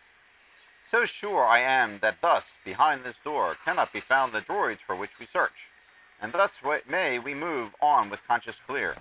So 0.91 1.05
sure 1.05 1.45
I 1.45 1.59
am 1.59 1.99
that 1.99 2.17
thus, 2.21 2.43
behind 2.65 3.03
this 3.03 3.15
door, 3.23 3.55
cannot 3.63 3.93
be 3.93 4.01
found 4.01 4.33
the 4.33 4.41
droids 4.41 4.79
for 4.85 4.95
which 4.95 5.19
we 5.19 5.27
search, 5.31 5.67
and 6.21 6.33
thus 6.33 6.51
may 6.87 7.17
we 7.19 7.33
move 7.33 7.73
on 7.81 8.09
with 8.09 8.27
conscience 8.27 8.57
clear. 8.67 8.95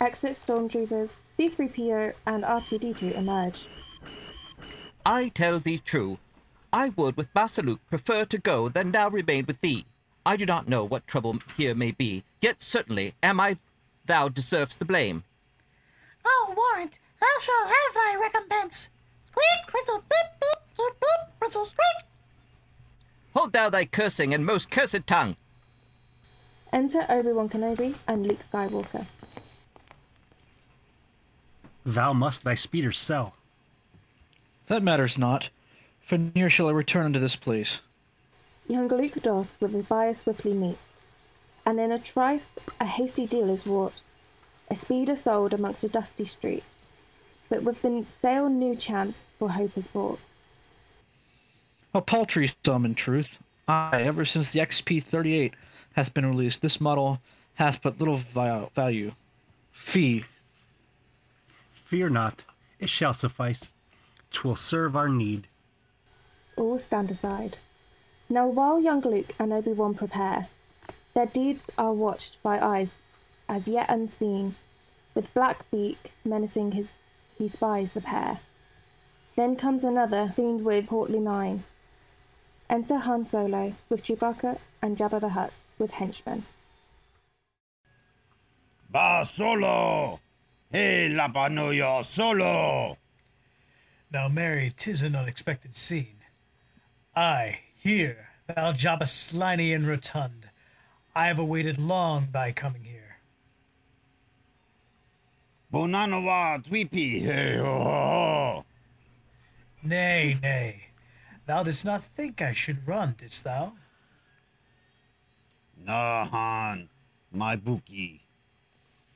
Exit 0.00 0.32
stormtroopers. 0.32 1.12
C3PO 1.38 2.14
and 2.26 2.42
R2D2 2.42 3.16
emerge. 3.16 3.64
I 5.06 5.28
tell 5.28 5.58
thee 5.58 5.78
true. 5.78 6.18
I 6.72 6.90
would 6.90 7.16
with 7.16 7.34
Master 7.34 7.62
Luke 7.62 7.80
prefer 7.88 8.24
to 8.26 8.38
go 8.38 8.68
than 8.68 8.90
now 8.90 9.08
remain 9.08 9.46
with 9.46 9.60
thee. 9.60 9.86
I 10.26 10.36
do 10.36 10.44
not 10.44 10.68
know 10.68 10.84
what 10.84 11.06
trouble 11.06 11.38
here 11.56 11.74
may 11.74 11.92
be, 11.92 12.24
yet 12.42 12.60
certainly 12.60 13.14
am 13.22 13.40
I 13.40 13.56
thou 14.04 14.28
deservest 14.28 14.78
the 14.78 14.84
blame. 14.84 15.24
Oh, 16.24 16.54
warrant, 16.56 16.98
thou 17.20 17.26
shalt 17.40 17.68
have 17.68 17.94
thy 17.94 18.16
recompense. 18.20 18.90
Squeak, 19.26 19.72
whistle, 19.72 20.02
beep, 20.08 20.40
beep, 20.40 20.76
beep, 20.76 21.00
beep, 21.00 21.40
whistle, 21.40 21.64
squeak. 21.64 22.06
Hold 23.34 23.52
thou 23.52 23.70
thy 23.70 23.84
cursing 23.84 24.34
and 24.34 24.44
most 24.44 24.70
cursed 24.70 25.06
tongue. 25.06 25.36
Enter 26.72 27.06
Obi-Wan 27.08 27.48
Kenobi 27.48 27.94
and 28.06 28.26
Luke 28.26 28.40
Skywalker. 28.40 29.06
Thou 31.88 32.12
must 32.12 32.44
thy 32.44 32.52
speeder 32.52 32.92
sell. 32.92 33.32
That 34.66 34.82
matters 34.82 35.16
not. 35.16 35.48
For 36.06 36.18
near 36.18 36.50
shall 36.50 36.68
I 36.68 36.72
return 36.72 37.06
unto 37.06 37.18
this 37.18 37.34
place. 37.34 37.78
young 38.66 38.88
Luke 38.88 39.14
doth 39.22 39.56
with 39.58 39.72
his 39.72 39.86
buyer 39.86 40.12
swiftly 40.12 40.52
meet, 40.52 40.76
and 41.64 41.80
in 41.80 41.90
a 41.90 41.98
trice 41.98 42.58
a 42.78 42.84
hasty 42.84 43.26
deal 43.26 43.48
is 43.48 43.66
wrought, 43.66 43.94
a 44.70 44.74
speeder 44.74 45.16
sold 45.16 45.54
amongst 45.54 45.82
a 45.82 45.88
dusty 45.88 46.26
street, 46.26 46.62
but 47.48 47.62
with 47.62 47.80
the 47.80 48.04
sale 48.10 48.50
new 48.50 48.76
chance 48.76 49.30
for 49.38 49.48
hope 49.48 49.78
is 49.78 49.88
bought. 49.88 50.20
A 51.94 52.02
paltry 52.02 52.52
sum, 52.66 52.84
in 52.84 52.96
truth. 52.96 53.38
Aye, 53.66 54.02
ever 54.02 54.26
since 54.26 54.52
the 54.52 54.60
XP38 54.60 55.52
hath 55.94 56.12
been 56.12 56.26
released, 56.26 56.60
this 56.60 56.82
model 56.82 57.22
hath 57.54 57.80
but 57.80 57.98
little 57.98 58.18
value. 58.74 59.12
Fee. 59.72 60.26
Fear 61.88 62.10
not, 62.10 62.44
it 62.78 62.90
shall 62.90 63.14
suffice. 63.14 63.72
Twill 64.30 64.56
serve 64.56 64.94
our 64.94 65.08
need. 65.08 65.48
All 66.54 66.78
stand 66.78 67.10
aside. 67.10 67.56
Now 68.28 68.46
while 68.46 68.78
young 68.78 69.00
Luke 69.00 69.34
and 69.38 69.54
Obi-Wan 69.54 69.94
prepare, 69.94 70.48
their 71.14 71.24
deeds 71.24 71.70
are 71.78 71.94
watched 71.94 72.42
by 72.42 72.60
eyes 72.60 72.98
as 73.48 73.68
yet 73.68 73.88
unseen, 73.88 74.54
with 75.14 75.32
black 75.32 75.64
beak 75.70 76.12
menacing 76.26 76.72
his 76.72 76.98
he 77.38 77.48
spies 77.48 77.92
the 77.92 78.02
pair. 78.02 78.38
Then 79.34 79.56
comes 79.56 79.82
another 79.82 80.30
fiend 80.36 80.66
with 80.66 80.88
portly 80.88 81.20
mien. 81.20 81.64
Enter 82.68 82.98
Han 82.98 83.24
Solo 83.24 83.72
with 83.88 84.04
Chewbacca 84.04 84.58
and 84.82 84.98
Jabba 84.98 85.20
the 85.20 85.30
Hutt 85.30 85.64
with 85.78 85.92
henchmen. 85.92 86.44
Ba 88.90 89.24
solo! 89.24 90.20
Hey, 90.70 91.08
Lapanoyo 91.10 92.04
solo! 92.04 92.98
Now, 94.12 94.28
Mary, 94.28 94.70
'tis 94.76 95.00
an 95.00 95.16
unexpected 95.16 95.74
scene. 95.74 96.18
I, 97.16 97.60
here, 97.74 98.28
thou 98.46 98.72
Jabba 98.72 99.08
slimy 99.08 99.72
and 99.72 99.86
rotund, 99.86 100.50
I 101.14 101.28
have 101.28 101.38
awaited 101.38 101.78
long 101.78 102.28
thy 102.32 102.52
coming 102.52 102.84
here. 102.84 103.16
Bonanawa 105.72 106.62
Tweepy, 106.62 107.22
hey 107.22 107.56
ho 107.56 107.82
ho! 107.82 108.64
Nay, 109.82 110.38
nay, 110.42 110.88
thou 111.46 111.62
didst 111.62 111.86
not 111.86 112.04
think 112.04 112.42
I 112.42 112.52
should 112.52 112.86
run, 112.86 113.14
didst 113.16 113.44
thou? 113.44 113.72
Nahan, 115.82 116.88
my 117.32 117.56
bookie. 117.56 118.27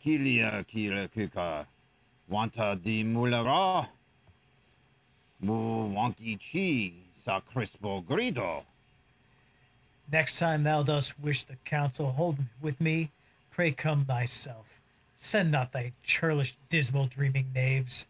Kilia 0.04 0.64
kila 0.66 1.09
kuka. 1.09 1.66
Wanta 2.28 2.75
di 2.75 3.04
mulara? 3.04 3.87
Mu 5.40 5.88
wonky 5.94 6.38
chi 6.38 6.92
sa 7.25 7.40
crispo 7.40 8.04
grido. 8.04 8.64
Next 10.11 10.38
time 10.38 10.64
thou 10.64 10.82
dost 10.82 11.18
wish 11.21 11.44
the 11.44 11.56
council 11.64 12.12
hold 12.12 12.38
with 12.61 12.80
me, 12.80 13.11
pray 13.50 13.71
come 13.71 14.04
thyself. 14.04 14.80
Send 15.16 15.52
not 15.52 15.73
thy 15.73 15.92
churlish, 16.02 16.56
dismal, 16.68 17.06
dreaming 17.06 17.47
knaves. 17.54 18.06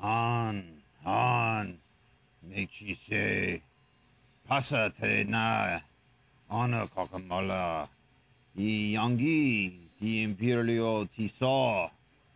Han, 0.00 0.82
Han, 1.04 1.78
Mechi 2.48 2.96
say, 2.96 3.62
Pasa 4.48 4.92
te 4.98 5.24
na, 5.24 5.80
Ana 6.50 6.88
kakamala, 6.94 7.88
I 8.56 8.94
yangi, 8.94 9.78
di 9.98 10.22
imperio 10.22 11.04
ti 11.06 11.28
saw, 11.28 11.90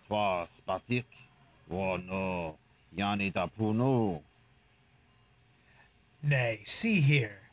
Twa 0.07 0.47
spatik, 0.47 1.05
Wa 1.69 1.97
no, 1.97 2.57
Yani 2.97 3.33
da 3.33 3.47
puno. 3.47 4.23
Nay, 6.23 6.63
see 6.65 7.01
here. 7.01 7.51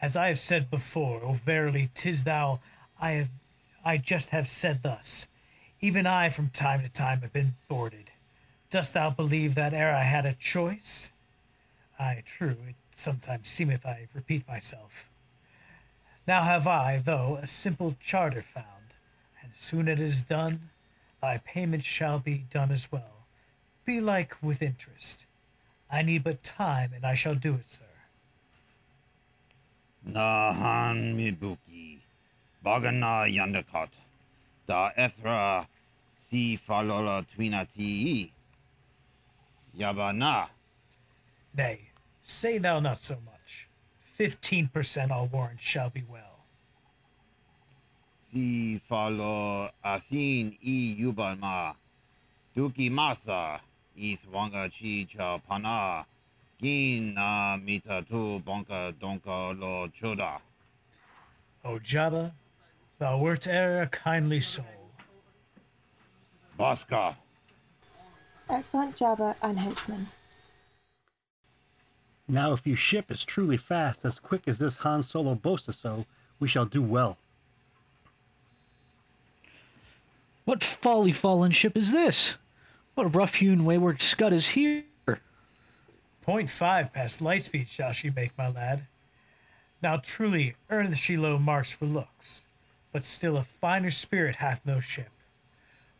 As 0.00 0.16
I 0.16 0.28
have 0.28 0.38
said 0.38 0.70
before, 0.70 1.24
O 1.24 1.32
verily, 1.32 1.90
'tis 1.94 2.24
thou 2.24 2.60
I 3.00 3.12
have 3.12 3.30
I 3.84 3.96
just 3.96 4.30
have 4.30 4.48
said 4.48 4.82
thus. 4.82 5.26
Even 5.80 6.06
I 6.06 6.28
from 6.28 6.50
time 6.50 6.82
to 6.82 6.88
time 6.88 7.22
have 7.22 7.32
been 7.32 7.56
boarded. 7.68 8.10
Dost 8.70 8.92
thou 8.92 9.10
believe 9.10 9.54
that 9.54 9.72
ere 9.72 9.94
I 9.94 10.02
had 10.02 10.26
a 10.26 10.34
choice? 10.34 11.10
Ay, 11.98 12.22
true, 12.24 12.58
it 12.68 12.76
sometimes 12.92 13.48
seemeth 13.48 13.86
I 13.86 14.06
repeat 14.14 14.46
myself. 14.46 15.08
Now 16.28 16.42
have 16.42 16.66
I, 16.66 17.00
though, 17.02 17.38
a 17.40 17.46
simple 17.46 17.96
charter 17.98 18.42
found, 18.42 18.92
and 19.42 19.54
soon 19.54 19.88
it 19.88 19.98
is 19.98 20.20
done, 20.20 20.68
thy 21.22 21.38
payment 21.38 21.84
shall 21.84 22.18
be 22.18 22.44
done 22.50 22.70
as 22.70 22.92
well. 22.92 23.24
Be 23.86 23.98
like 23.98 24.36
with 24.42 24.60
interest. 24.60 25.24
I 25.90 26.02
need 26.02 26.24
but 26.24 26.42
time, 26.42 26.92
and 26.94 27.06
I 27.06 27.14
shall 27.14 27.34
do 27.34 27.54
it, 27.54 27.70
sir. 27.70 27.84
Nahan 30.06 31.16
mibuki, 31.16 32.00
Bagana 32.62 33.24
yandakot, 33.34 33.88
Da 34.66 34.90
ethra 34.98 35.66
si 36.18 36.58
falola 36.58 37.24
twinati. 37.26 38.28
Yabana. 39.74 40.48
Nay, 41.56 41.88
say 42.20 42.58
thou 42.58 42.80
not 42.80 43.02
so 43.02 43.16
much. 43.24 43.37
Fifteen 44.18 44.66
percent 44.66 45.12
I'll 45.12 45.28
warrant 45.28 45.60
shall 45.60 45.90
be 45.90 46.02
well. 46.10 46.40
Si 48.32 48.80
falo 48.90 49.70
athin 49.84 50.58
i 50.60 50.96
yubalma. 51.00 51.76
Duki 52.56 52.90
masa. 52.90 53.60
Ith 53.96 54.26
wanga 54.32 54.68
chi 54.68 55.06
cha 55.08 55.38
pana. 55.38 56.04
Gin 56.60 57.14
na 57.14 57.56
mita 57.56 58.04
tu 58.08 58.42
bonka 58.44 58.92
donka 59.00 59.56
lo 59.56 59.86
choda. 59.88 60.40
O 61.64 61.78
Jabba, 61.78 62.32
thou 62.98 63.18
wert 63.18 63.46
e'er 63.46 63.82
a 63.82 63.86
kindly 63.86 64.40
soul. 64.40 64.90
Baska. 66.58 67.14
Excellent 68.50 68.96
Jabba 68.96 69.36
and 69.42 69.60
henchmen. 69.60 70.08
Now, 72.28 72.52
if 72.52 72.66
you 72.66 72.76
ship 72.76 73.06
as 73.08 73.24
truly 73.24 73.56
fast, 73.56 74.04
as 74.04 74.20
quick 74.20 74.46
as 74.46 74.58
this 74.58 74.76
Han 74.76 75.02
Solo 75.02 75.34
boasted 75.34 75.76
so, 75.76 76.04
we 76.38 76.46
shall 76.46 76.66
do 76.66 76.82
well. 76.82 77.16
What 80.44 80.62
folly 80.62 81.12
fallen 81.12 81.52
ship 81.52 81.76
is 81.76 81.90
this? 81.90 82.34
What 82.94 83.14
rough 83.14 83.36
hewn 83.36 83.64
wayward 83.64 84.02
scud 84.02 84.32
is 84.32 84.48
here? 84.48 84.84
Point 86.22 86.50
five 86.50 86.92
past 86.92 87.22
light 87.22 87.44
speed 87.44 87.68
shall 87.70 87.92
she 87.92 88.10
make, 88.10 88.36
my 88.36 88.48
lad. 88.48 88.86
Now 89.82 89.96
truly 89.96 90.56
earneth 90.68 90.98
she 90.98 91.16
low 91.16 91.38
marks 91.38 91.72
for 91.72 91.86
looks, 91.86 92.44
but 92.92 93.04
still 93.04 93.38
a 93.38 93.44
finer 93.44 93.90
spirit 93.90 94.36
hath 94.36 94.60
no 94.66 94.80
ship. 94.80 95.08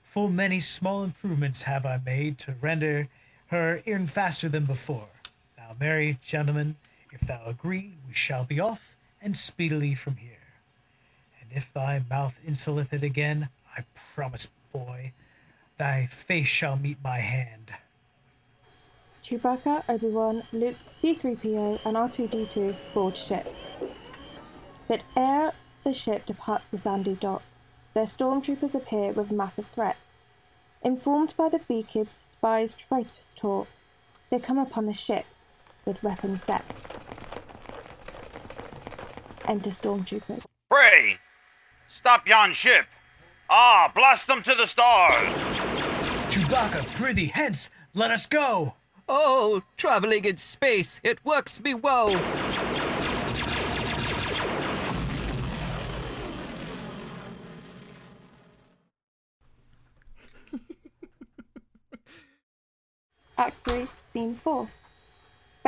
Full 0.03 0.29
many 0.29 0.61
small 0.61 1.05
improvements 1.05 1.63
have 1.63 1.87
I 1.87 2.01
made 2.05 2.39
to 2.41 2.55
render 2.61 3.07
her 3.47 3.83
e'en 3.87 4.07
faster 4.07 4.49
than 4.49 4.65
before. 4.67 5.09
Now, 5.69 6.17
gentlemen, 6.23 6.77
if 7.13 7.21
thou 7.21 7.45
agree, 7.45 7.93
we 8.07 8.15
shall 8.15 8.45
be 8.45 8.59
off, 8.59 8.97
and 9.21 9.37
speedily 9.37 9.95
from 9.95 10.17
here. 10.17 10.31
And 11.41 11.51
if 11.53 11.71
thy 11.73 12.03
mouth 12.09 12.35
insoleth 12.47 12.93
it 12.95 13.03
again, 13.03 13.51
I 13.77 13.85
promise, 14.15 14.49
boy, 14.73 15.13
thy 15.77 16.07
face 16.07 16.47
shall 16.47 16.77
meet 16.77 16.97
my 17.05 17.19
hand. 17.19 17.73
Chewbacca, 19.23 19.85
Obi-Wan, 19.91 20.43
Luke, 20.53 20.77
C-3PO, 21.01 21.85
and 21.85 21.97
R2-D2 21.97 22.75
board 22.95 23.15
ship. 23.15 23.47
But 24.87 25.03
ere 25.17 25.53
the 25.85 25.93
ship 25.93 26.25
departs 26.25 26.65
the 26.71 26.79
sandy 26.79 27.15
dock, 27.15 27.43
their 27.93 28.07
stormtroopers 28.07 28.75
appear 28.75 29.13
with 29.13 29.31
massive 29.31 29.67
threats. 29.67 30.09
Informed 30.83 31.35
by 31.37 31.51
the 31.51 31.59
Beakid's 31.59 32.17
spies' 32.17 32.73
traitorous 32.73 33.35
talk, 33.35 33.69
they 34.31 34.39
come 34.39 34.59
upon 34.59 34.87
the 34.87 34.95
ship 34.95 35.27
with 35.89 36.01
weapons 36.03 36.45
set. 36.45 36.63
Enter 39.47 39.71
stormtroopers. 39.71 40.45
Pray, 40.71 41.17
stop 41.99 42.29
yon 42.29 42.53
ship. 42.53 42.85
Ah, 43.49 43.91
blast 43.95 44.27
them 44.27 44.43
to 44.43 44.55
the 44.55 44.67
stars. 44.67 45.35
Chewbacca, 46.29 46.85
prithee, 46.95 47.29
hence, 47.33 47.71
let 47.95 48.11
us 48.11 48.27
go. 48.27 48.75
Oh, 49.09 49.63
traveling 49.79 50.27
in 50.27 50.37
space, 50.37 51.01
it 51.03 51.25
works 51.25 51.63
me 51.63 51.73
woe. 51.73 52.21
Act 63.39 63.57
3, 63.65 63.87
Scene 64.13 64.35
4. 64.35 64.69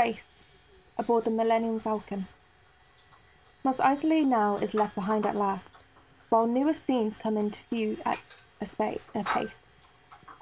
Space. 0.00 0.38
Aboard 0.96 1.24
the 1.24 1.30
Millennium 1.30 1.78
Falcon. 1.78 2.26
Mos 3.62 3.76
Eisley 3.76 4.24
now 4.24 4.56
is 4.56 4.72
left 4.72 4.94
behind 4.94 5.26
at 5.26 5.36
last, 5.36 5.76
while 6.30 6.46
newer 6.46 6.72
scenes 6.72 7.18
come 7.18 7.36
into 7.36 7.58
view 7.68 7.98
at 8.06 8.24
a, 8.62 8.66
spa- 8.66 8.94
a 9.14 9.22
pace. 9.24 9.60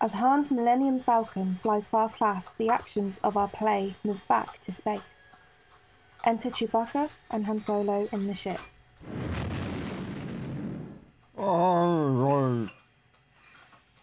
As 0.01 0.13
Han's 0.13 0.53
Millennium 0.53 1.01
Falcon 1.01 1.57
flies 1.57 1.89
far 1.89 2.09
past, 2.09 2.57
the 2.57 2.69
actions 2.69 3.19
of 3.25 3.37
our 3.37 3.49
play 3.49 3.97
moves 4.05 4.23
back 4.23 4.61
to 4.61 4.71
space. 4.71 5.01
Enter 6.25 6.51
Chewbacca 6.51 7.11
and 7.33 7.45
Han 7.45 7.61
Solo 7.61 8.09
in 8.13 8.29
the 8.29 8.35
ship. 8.35 8.61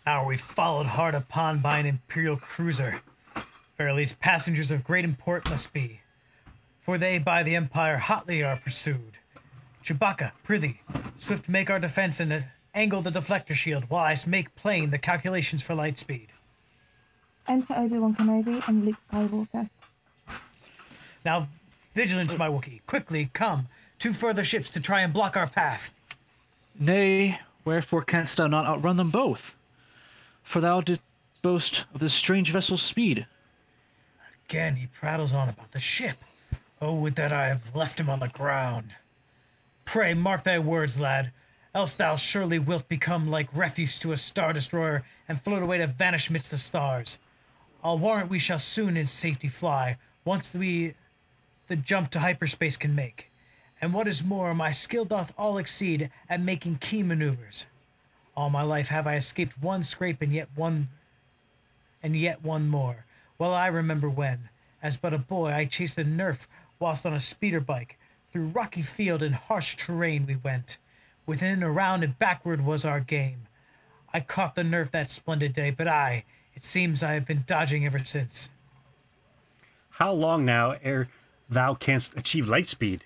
Now 0.05 0.27
we 0.27 0.35
followed 0.35 0.87
hard 0.87 1.15
upon 1.15 1.59
by 1.59 1.79
an 1.79 1.85
Imperial 1.85 2.35
cruiser. 2.35 2.99
Verily, 3.77 4.03
these 4.03 4.13
passengers 4.13 4.71
of 4.71 4.83
great 4.83 5.03
import 5.03 5.49
must 5.49 5.73
be, 5.73 5.99
for 6.81 6.97
they 6.97 7.17
by 7.17 7.43
the 7.43 7.55
Empire 7.55 7.97
hotly 7.97 8.41
are 8.41 8.55
pursued. 8.55 9.17
Chewbacca, 9.83 10.31
prithee, 10.43 10.81
swift 11.17 11.49
make 11.49 11.69
our 11.69 11.79
defense 11.79 12.19
and 12.19 12.45
angle 12.73 13.01
the 13.01 13.11
deflector 13.11 13.53
shield 13.53 13.89
while 13.89 14.05
I 14.05 14.15
make 14.25 14.55
plain 14.55 14.91
the 14.91 14.97
calculations 14.97 15.61
for 15.61 15.75
light 15.75 15.97
speed. 15.97 16.27
Enter 17.47 17.75
Obi-Wan 17.75 18.15
Kenobi 18.15 18.67
and 18.67 18.85
Luke 18.85 18.95
Skywalker. 19.11 19.69
Now, 21.23 21.49
vigilance, 21.93 22.37
my 22.37 22.49
Wookiee, 22.49 22.81
quickly 22.87 23.29
come. 23.33 23.67
Two 23.99 24.13
further 24.13 24.43
ships 24.43 24.69
to 24.71 24.79
try 24.79 25.01
and 25.01 25.13
block 25.13 25.37
our 25.37 25.47
path. 25.47 25.91
Nay, 26.79 27.39
wherefore 27.63 28.03
canst 28.03 28.37
thou 28.37 28.47
not 28.47 28.65
outrun 28.65 28.97
them 28.97 29.11
both? 29.11 29.53
For 30.43 30.59
thou 30.59 30.81
didst 30.81 31.01
boast 31.41 31.85
of 31.93 31.99
this 31.99 32.13
strange 32.13 32.51
vessel's 32.51 32.81
speed. 32.81 33.27
Again, 34.49 34.75
he 34.75 34.87
prattles 34.87 35.33
on 35.33 35.49
about 35.49 35.71
the 35.71 35.79
ship. 35.79 36.17
Oh, 36.81 36.93
would 36.93 37.15
that 37.15 37.33
I 37.33 37.47
have 37.47 37.75
left 37.75 37.99
him 37.99 38.09
on 38.09 38.19
the 38.19 38.27
ground. 38.27 38.95
Pray, 39.85 40.13
mark 40.13 40.43
thy 40.43 40.59
words, 40.59 40.99
lad, 40.99 41.31
else 41.73 41.93
thou 41.93 42.15
surely 42.15 42.59
wilt 42.59 42.87
become 42.87 43.29
like 43.29 43.55
refuse 43.55 43.97
to 43.99 44.11
a 44.11 44.17
star 44.17 44.53
destroyer 44.53 45.03
and 45.27 45.41
float 45.41 45.63
away 45.63 45.79
to 45.79 45.87
vanish 45.87 46.29
midst 46.29 46.51
the 46.51 46.57
stars. 46.57 47.17
I'll 47.83 47.97
warrant 47.97 48.29
we 48.29 48.39
shall 48.39 48.59
soon 48.59 48.97
in 48.97 49.07
safety 49.07 49.47
fly, 49.47 49.97
once 50.23 50.53
we 50.53 50.95
the 51.67 51.75
jump 51.75 52.11
to 52.11 52.19
hyperspace 52.19 52.77
can 52.77 52.93
make. 52.93 53.31
And 53.81 53.93
what 53.93 54.07
is 54.07 54.23
more, 54.23 54.53
my 54.53 54.71
skill 54.71 55.05
doth 55.05 55.33
all 55.37 55.57
exceed 55.57 56.09
at 56.29 56.41
making 56.41 56.77
key 56.77 57.03
maneuvers. 57.03 57.65
All 58.37 58.49
my 58.49 58.61
life 58.61 58.89
have 58.89 59.07
I 59.07 59.15
escaped 59.15 59.61
one 59.61 59.83
scrape 59.83 60.21
and 60.21 60.31
yet 60.31 60.49
one 60.55 60.89
and 62.03 62.15
yet 62.15 62.43
one 62.43 62.67
more. 62.67 63.04
Well 63.37 63.53
I 63.53 63.67
remember 63.67 64.09
when, 64.09 64.49
as 64.81 64.97
but 64.97 65.13
a 65.13 65.17
boy, 65.17 65.51
I 65.51 65.65
chased 65.65 65.97
a 65.97 66.05
nerf 66.05 66.45
whilst 66.79 67.05
on 67.05 67.13
a 67.13 67.19
speeder 67.19 67.59
bike. 67.59 67.97
Through 68.31 68.47
rocky 68.47 68.81
field 68.81 69.21
and 69.21 69.35
harsh 69.35 69.75
terrain 69.75 70.25
we 70.25 70.35
went. 70.35 70.77
Within, 71.25 71.63
around, 71.63 72.03
and 72.03 72.19
backward 72.19 72.65
was 72.65 72.85
our 72.85 72.99
game. 72.99 73.47
I 74.13 74.19
caught 74.19 74.55
the 74.55 74.61
nerf 74.61 74.91
that 74.91 75.09
splendid 75.09 75.53
day, 75.53 75.71
but 75.71 75.87
I, 75.87 76.23
it 76.53 76.63
seems 76.63 77.01
I 77.01 77.13
have 77.13 77.25
been 77.25 77.43
dodging 77.47 77.85
ever 77.85 78.03
since. 78.03 78.49
How 79.91 80.11
long 80.11 80.45
now 80.45 80.75
ere 80.83 81.09
thou 81.49 81.73
canst 81.73 82.15
achieve 82.17 82.47
light 82.47 82.67
speed? 82.67 83.05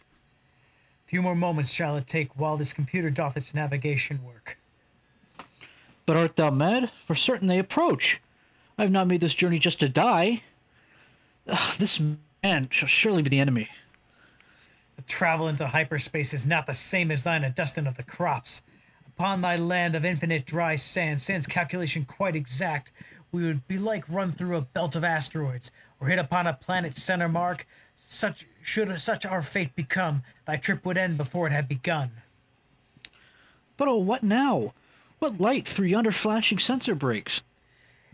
Few 1.06 1.22
more 1.22 1.36
moments 1.36 1.72
shall 1.72 1.98
it 1.98 2.08
take 2.08 2.38
while 2.38 2.58
this 2.58 2.74
computer 2.74 3.10
doth 3.10 3.38
its 3.38 3.54
navigation 3.54 4.24
work. 4.24 4.60
But 6.06 6.18
art 6.18 6.36
thou 6.36 6.52
mad? 6.52 6.92
For 7.08 7.16
certain 7.16 7.48
they 7.48 7.60
approach. 7.60 8.22
I 8.80 8.84
have 8.84 8.92
not 8.92 9.08
made 9.08 9.20
this 9.20 9.36
journey 9.36 9.60
just 9.60 9.82
to 9.82 9.90
die. 9.90 10.42
Ugh, 11.50 11.78
this 11.78 12.02
man 12.42 12.70
shall 12.72 12.88
surely 12.88 13.22
be 13.22 13.30
the 13.30 13.42
enemy. 13.42 13.68
The 14.96 15.02
travel 15.02 15.50
into 15.50 15.68
hyperspace 15.68 16.34
is 16.34 16.46
not 16.46 16.66
the 16.66 16.74
same 16.74 17.12
as 17.12 17.24
thine 17.24 17.44
adustin 17.44 17.90
of 17.90 17.98
the 17.98 18.04
crops. 18.04 18.62
Upon 19.06 19.42
thy 19.42 19.58
land 19.58 19.96
of 19.96 20.06
infinite 20.06 20.46
dry 20.46 20.78
sand, 20.78 21.22
sans 21.22 21.46
calculation 21.46 22.06
quite 22.06 22.38
exact, 22.38 22.94
we 23.34 23.44
would 23.44 23.68
be 23.68 23.78
like 23.78 24.08
run 24.08 24.32
through 24.32 24.56
a 24.56 24.62
belt 24.62 24.96
of 24.96 25.04
asteroids, 25.04 25.72
or 26.00 26.08
hit 26.08 26.18
upon 26.18 26.48
a 26.48 26.54
planet's 26.54 27.04
center 27.04 27.28
mark. 27.28 27.68
Such 27.98 28.48
should 28.64 28.98
such 29.02 29.26
our 29.26 29.42
fate 29.42 29.76
become, 29.76 30.24
thy 30.48 30.56
trip 30.56 30.86
would 30.86 30.98
end 30.98 31.18
before 31.18 31.48
it 31.48 31.52
had 31.52 31.68
begun. 31.68 32.12
But 33.76 33.90
oh, 33.90 33.98
what 33.98 34.24
now? 34.24 34.74
What 35.20 35.42
light 35.42 35.68
through 35.68 35.88
yonder 35.88 36.14
flashing 36.14 36.60
sensor 36.60 36.96
breaks? 36.96 37.42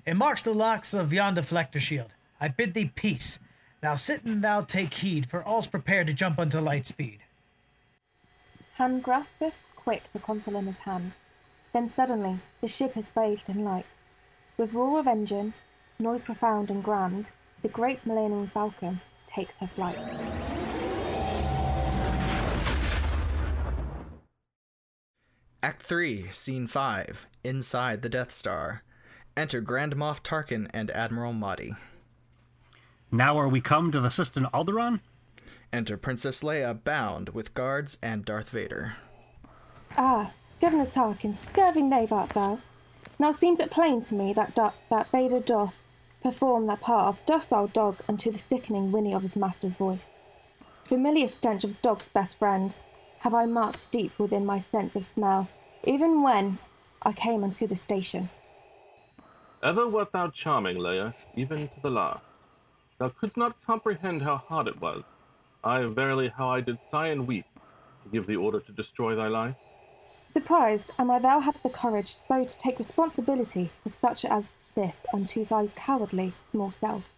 It 0.06 0.16
marks 0.16 0.44
the 0.44 0.54
locks 0.54 0.94
of 0.94 1.12
yon 1.12 1.36
deflector 1.36 1.80
shield. 1.80 2.14
I 2.40 2.48
bid 2.48 2.76
thee 2.76 2.92
peace. 2.94 3.40
Now 3.82 3.96
sit 3.96 4.24
and 4.24 4.44
thou 4.44 4.62
take 4.62 4.94
heed, 4.94 5.28
for 5.30 5.44
all's 5.44 5.68
prepared 5.68 6.08
to 6.08 6.14
jump 6.14 6.38
unto 6.38 6.60
light 6.60 6.86
speed. 6.86 7.20
Han 8.76 9.00
graspeth 9.00 9.58
quick 9.76 10.04
the 10.14 10.20
console 10.20 10.58
in 10.58 10.68
his 10.68 10.78
hand. 10.78 11.14
Then 11.74 11.90
suddenly 11.90 12.38
the 12.62 12.68
ship 12.68 12.96
is 12.96 13.10
bathed 13.10 13.50
in 13.50 13.64
light. 13.64 13.86
With 14.58 14.74
roar 14.74 15.00
of 15.00 15.08
engine, 15.08 15.54
noise 15.98 16.22
profound 16.22 16.70
and 16.70 16.84
grand, 16.84 17.32
the 17.64 17.70
great 17.70 18.06
Millennium 18.06 18.48
Falcon 18.48 19.00
takes 19.28 19.56
her 19.56 19.68
flight. 19.68 19.98
Act 25.64 25.82
3, 25.82 26.30
Scene 26.30 26.68
5, 26.68 27.26
Inside 27.44 28.04
the 28.04 28.10
Death 28.10 28.32
Star. 28.32 28.84
Enter 29.38 29.60
Grand 29.60 29.98
Moff 29.98 30.24
Tarkin 30.24 30.70
and 30.74 30.90
Admiral 30.92 31.34
Motti. 31.34 31.76
Now 33.12 33.38
are 33.38 33.50
we 33.50 33.60
come 33.60 33.92
to 33.92 34.00
the 34.00 34.10
system 34.10 34.48
Alderaan? 34.54 35.02
Enter 35.74 35.98
Princess 35.98 36.42
Leia 36.42 36.82
bound 36.82 37.30
with 37.30 37.54
guards 37.54 37.98
and 38.02 38.24
Darth 38.24 38.50
Vader. 38.52 38.94
Ah, 39.98 40.32
Governor 40.62 40.86
Tarkin, 40.86 41.36
scurvy 41.36 41.82
knave 41.82 42.14
art 42.14 42.30
thou. 42.30 42.60
Now 43.20 43.32
seems 43.32 43.60
it 43.60 43.72
plain 43.72 44.02
to 44.04 44.16
me 44.16 44.32
that 44.32 44.56
do- 44.56 44.72
that 44.90 45.12
Vader 45.12 45.42
doth 45.42 45.76
perform 46.24 46.68
that 46.68 46.80
part 46.80 47.08
of 47.08 47.26
docile 47.26 47.68
dog 47.68 47.98
unto 48.08 48.32
the 48.32 48.40
sickening 48.40 48.94
whinny 48.94 49.14
of 49.14 49.22
his 49.22 49.36
master's 49.36 49.76
voice. 49.76 50.18
Familiar 50.86 51.28
stench 51.28 51.66
of 51.66 51.82
dog's 51.82 52.08
best 52.08 52.38
friend 52.38 52.74
have 53.20 53.34
I 53.34 53.48
marked 53.48 53.92
deep 53.92 54.18
within 54.18 54.46
my 54.46 54.60
sense 54.60 54.96
of 54.96 55.04
smell, 55.04 55.50
even 55.84 56.22
when 56.22 56.58
I 57.02 57.12
came 57.12 57.44
unto 57.44 57.68
the 57.68 57.76
station. 57.76 58.30
Ever 59.66 59.88
wert 59.88 60.12
thou 60.12 60.28
charming, 60.28 60.78
Leia, 60.78 61.12
even 61.36 61.68
to 61.68 61.80
the 61.82 61.90
last. 61.90 62.38
Thou 63.00 63.10
couldst 63.10 63.36
not 63.36 63.60
comprehend 63.66 64.22
how 64.22 64.38
hard 64.38 64.68
it 64.68 64.80
was. 64.80 65.04
Ay, 65.64 65.86
verily, 65.86 66.28
how 66.30 66.50
I 66.50 66.62
did 66.62 66.80
sigh 66.80 67.08
and 67.08 67.26
weep 67.26 67.48
to 68.04 68.10
give 68.10 68.28
the 68.28 68.36
order 68.36 68.60
to 68.60 68.72
destroy 68.72 69.16
thy 69.16 69.28
life. 69.28 69.56
Surprised 70.28 70.92
am 71.00 71.10
I 71.10 71.18
thou 71.18 71.40
have 71.40 71.60
the 71.64 71.72
courage 71.72 72.14
so 72.14 72.46
to 72.46 72.58
take 72.60 72.78
responsibility 72.78 73.72
for 73.82 73.90
such 73.90 74.24
as 74.24 74.54
this 74.76 75.04
unto 75.12 75.44
thy 75.46 75.66
cowardly 75.70 76.32
small 76.48 76.70
self. 76.70 77.10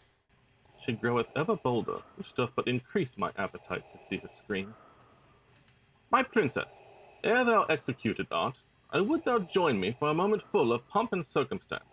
She 0.80 0.94
groweth 0.94 1.28
ever 1.36 1.58
bolder, 1.58 1.98
which 2.16 2.34
doth 2.34 2.52
but 2.56 2.70
increase 2.70 3.18
my 3.18 3.32
appetite 3.38 3.84
to 3.92 4.06
see 4.08 4.22
her 4.22 4.30
scream. 4.30 4.74
My 6.12 6.24
princess, 6.24 6.84
ere 7.26 7.44
thou 7.44 7.64
executed 7.64 8.28
art, 8.32 8.56
I 8.90 9.02
would 9.02 9.26
thou 9.26 9.40
join 9.40 9.82
me 9.82 9.98
for 10.00 10.08
a 10.08 10.14
moment 10.14 10.44
full 10.44 10.72
of 10.72 10.88
pomp 10.88 11.12
and 11.12 11.26
circumstance. 11.26 11.84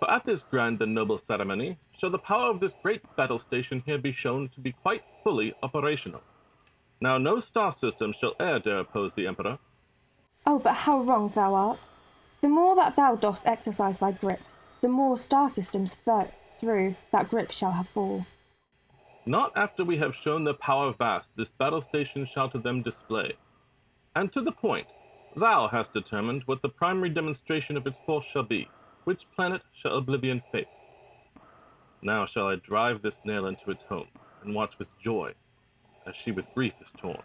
For 0.00 0.10
at 0.10 0.24
this 0.24 0.42
grand 0.42 0.80
and 0.80 0.94
noble 0.94 1.18
ceremony 1.18 1.76
shall 1.98 2.08
the 2.08 2.18
power 2.18 2.48
of 2.48 2.58
this 2.58 2.74
great 2.82 3.02
battle 3.16 3.38
station 3.38 3.82
here 3.84 3.98
be 3.98 4.12
shown 4.12 4.48
to 4.48 4.60
be 4.60 4.72
quite 4.72 5.04
fully 5.22 5.52
operational. 5.62 6.22
Now 7.02 7.18
no 7.18 7.38
star 7.38 7.70
system 7.70 8.14
shall 8.14 8.34
e'er 8.40 8.58
dare 8.60 8.78
oppose 8.78 9.14
the 9.14 9.26
Emperor. 9.26 9.58
Oh, 10.46 10.58
but 10.58 10.72
how 10.72 11.02
wrong 11.02 11.28
thou 11.28 11.54
art! 11.54 11.90
The 12.40 12.48
more 12.48 12.74
that 12.76 12.96
thou 12.96 13.14
dost 13.14 13.46
exercise 13.46 13.98
thy 13.98 14.12
grip, 14.12 14.40
the 14.80 14.88
more 14.88 15.18
star 15.18 15.50
systems 15.50 15.96
th- 16.06 16.28
through 16.58 16.94
that 17.12 17.28
grip 17.28 17.50
shall 17.50 17.72
have 17.72 17.88
fall. 17.88 18.24
Not 19.26 19.52
after 19.54 19.84
we 19.84 19.98
have 19.98 20.16
shown 20.16 20.44
the 20.44 20.54
power 20.54 20.94
vast 20.94 21.36
this 21.36 21.50
battle 21.50 21.82
station 21.82 22.24
shall 22.24 22.48
to 22.48 22.58
them 22.58 22.80
display. 22.82 23.34
And 24.16 24.32
to 24.32 24.40
the 24.40 24.52
point, 24.52 24.86
thou 25.36 25.68
hast 25.68 25.92
determined 25.92 26.44
what 26.46 26.62
the 26.62 26.70
primary 26.70 27.10
demonstration 27.10 27.76
of 27.76 27.86
its 27.86 27.98
force 28.06 28.24
shall 28.24 28.44
be, 28.44 28.66
which 29.04 29.26
planet 29.34 29.62
shall 29.72 29.96
oblivion 29.96 30.40
face. 30.52 30.66
Now 32.02 32.26
shall 32.26 32.48
I 32.48 32.56
drive 32.56 33.02
this 33.02 33.20
nail 33.24 33.46
into 33.46 33.70
its 33.70 33.82
home, 33.82 34.08
and 34.42 34.54
watch 34.54 34.78
with 34.78 34.88
joy, 34.98 35.32
as 36.06 36.16
she 36.16 36.30
with 36.30 36.52
grief 36.54 36.74
is 36.80 36.88
torn. 36.96 37.22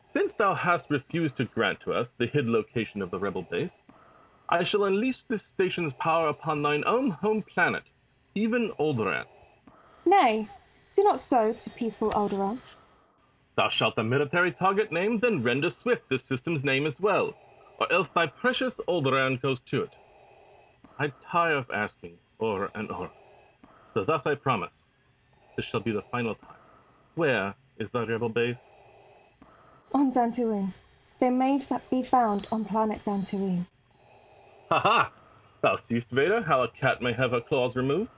Since 0.00 0.34
thou 0.34 0.54
hast 0.54 0.88
refused 0.88 1.36
to 1.36 1.44
grant 1.44 1.80
to 1.80 1.92
us 1.92 2.14
the 2.16 2.26
hid 2.26 2.46
location 2.46 3.02
of 3.02 3.10
the 3.10 3.18
rebel 3.18 3.42
base, 3.42 3.84
I 4.48 4.62
shall 4.62 4.84
unleash 4.84 5.22
this 5.28 5.42
station's 5.42 5.92
power 5.94 6.28
upon 6.28 6.62
thine 6.62 6.84
own 6.86 7.10
home 7.10 7.42
planet, 7.42 7.82
even 8.34 8.70
Alderaan. 8.78 9.26
Nay, 10.06 10.46
do 10.94 11.02
not 11.02 11.20
so 11.20 11.52
to 11.52 11.70
peaceful 11.70 12.12
Alderaan. 12.12 12.58
Thou 13.56 13.68
shalt 13.68 13.96
the 13.96 14.04
military 14.04 14.52
target 14.52 14.92
name, 14.92 15.18
then 15.18 15.42
render 15.42 15.70
swift 15.70 16.08
this 16.08 16.22
system's 16.22 16.62
name 16.62 16.86
as 16.86 17.00
well, 17.00 17.34
or 17.78 17.92
else 17.92 18.08
thy 18.10 18.26
precious 18.26 18.80
Alderaan 18.86 19.40
goes 19.40 19.60
to 19.60 19.82
it. 19.82 19.96
I 20.98 21.12
tire 21.22 21.56
of 21.56 21.70
asking 21.70 22.16
o'er 22.40 22.70
and 22.74 22.90
o'er. 22.90 23.10
So 23.92 24.04
thus 24.04 24.26
I 24.26 24.34
promise, 24.34 24.88
this 25.56 25.66
shall 25.66 25.80
be 25.80 25.92
the 25.92 26.02
final 26.02 26.34
time. 26.34 26.56
Where 27.14 27.54
is 27.78 27.90
thy 27.90 28.04
rebel 28.04 28.28
base? 28.28 28.62
On 29.92 30.10
Dantooine. 30.12 30.72
They 31.18 31.30
may 31.30 31.62
be 31.90 32.02
found 32.02 32.46
on 32.52 32.64
planet 32.64 33.02
Dantooine. 33.02 33.66
Ha 34.70 34.78
ha! 34.78 35.12
Thou 35.62 35.76
seest, 35.76 36.10
Vader, 36.10 36.42
how 36.42 36.62
a 36.62 36.68
cat 36.68 37.00
may 37.00 37.12
have 37.12 37.30
her 37.30 37.40
claws 37.40 37.76
removed? 37.76 38.10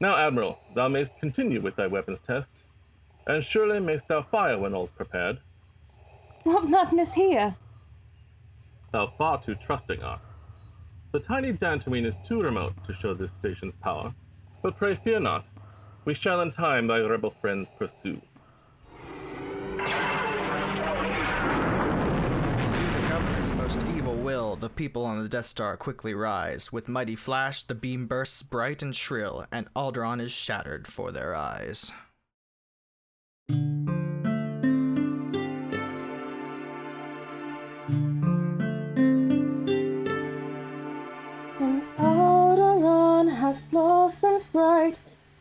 Now, 0.00 0.16
Admiral, 0.16 0.58
thou 0.74 0.88
mayst 0.88 1.18
continue 1.18 1.60
with 1.60 1.76
thy 1.76 1.86
weapons 1.86 2.20
test. 2.20 2.62
And 3.26 3.44
surely 3.44 3.80
mayst 3.80 4.08
thou 4.08 4.22
fire 4.22 4.58
when 4.58 4.74
all's 4.74 4.90
prepared. 4.90 5.38
What 6.44 6.68
madness 6.68 7.12
here? 7.12 7.54
Thou 8.92 9.06
far 9.06 9.42
too 9.42 9.54
trusting 9.54 10.02
art. 10.02 10.20
The 11.10 11.20
tiny 11.20 11.54
Dantooine 11.54 12.04
is 12.04 12.16
too 12.26 12.38
remote 12.38 12.74
to 12.86 12.92
show 12.92 13.14
this 13.14 13.32
station's 13.32 13.72
power. 13.80 14.12
But 14.62 14.76
pray 14.76 14.92
fear 14.92 15.18
not. 15.18 15.46
We 16.04 16.12
shall 16.12 16.42
in 16.42 16.50
time 16.50 16.86
thy 16.86 16.98
rebel 16.98 17.30
friends 17.30 17.70
pursue. 17.78 18.20
To 19.78 19.84
the 22.92 23.06
governor's 23.08 23.54
most 23.54 23.80
evil 23.96 24.16
will, 24.16 24.56
the 24.56 24.68
people 24.68 25.06
on 25.06 25.22
the 25.22 25.30
Death 25.30 25.46
Star 25.46 25.78
quickly 25.78 26.12
rise. 26.12 26.70
With 26.72 26.88
mighty 26.88 27.16
flash, 27.16 27.62
the 27.62 27.74
beam 27.74 28.06
bursts 28.06 28.42
bright 28.42 28.82
and 28.82 28.94
shrill, 28.94 29.46
and 29.50 29.72
Alderaan 29.74 30.20
is 30.20 30.30
shattered 30.30 30.86
for 30.86 31.10
their 31.10 31.34
eyes. 31.34 31.90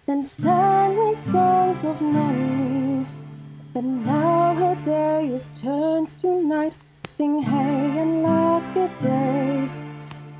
Then 0.08 0.24
sang 0.24 0.98
we 0.98 1.13
songs 1.13 1.84
of 1.84 2.02
Nani. 2.02 3.06
But 3.74 3.84
now 3.84 4.56
her 4.56 4.76
day 4.82 5.28
is 5.28 5.52
turned 5.62 6.08
to 6.20 6.41
night. 6.41 6.74
Sing 7.10 7.41
hey 7.43 8.00
and 8.00 8.24
laugh 8.24 8.63
good 8.74 8.98
day. 9.00 9.67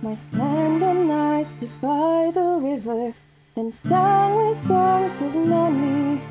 My 0.02 0.16
friend 0.32 0.82
and 0.82 1.12
I 1.12 1.44
stood 1.44 1.82
by 1.82 2.32
the 2.34 2.48
river, 2.70 3.14
then 3.56 3.70
sang 3.70 4.38
we 4.38 4.54
songs 4.54 5.20
of 5.20 5.36
Nani. 5.36 6.22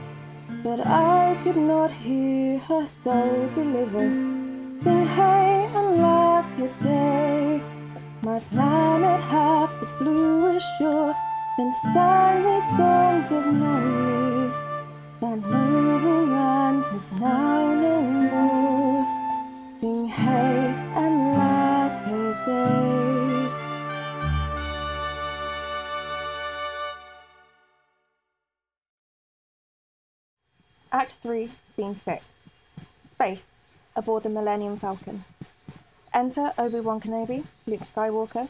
But 0.64 0.86
I 0.86 1.36
could 1.44 1.58
not 1.58 1.90
hear 1.90 2.58
her 2.58 2.86
soul 2.86 3.48
deliver. 3.54 4.08
Sing 4.80 5.06
hey 5.18 5.68
and 5.74 5.98
laugh 6.00 6.48
good 6.56 6.78
day. 6.80 7.60
My 8.22 8.40
planet 8.50 9.20
half 9.20 9.70
the 9.80 9.86
bluish 9.98 10.64
shore, 10.78 11.14
sang 11.56 12.44
we 12.44 12.60
songs 12.60 13.32
of 13.32 13.46
Nani. 13.46 14.52
That 15.20 15.38
Overland 15.44 16.84
is 16.94 17.20
now 17.20 17.72
no 17.72 18.02
more. 18.02 19.06
Sing 19.78 20.06
hey 20.06 20.74
and 20.94 21.32
laugh 21.32 22.04
her 22.04 22.34
day. 22.46 23.50
Act 30.92 31.14
3, 31.22 31.50
Scene 31.74 31.96
6. 32.04 32.24
Space, 33.12 33.46
aboard 33.96 34.22
the 34.24 34.28
Millennium 34.28 34.76
Falcon. 34.76 35.24
Enter 36.12 36.52
Obi-Wan 36.58 37.00
Kenobi, 37.00 37.44
Luke 37.66 37.80
Skywalker, 37.94 38.46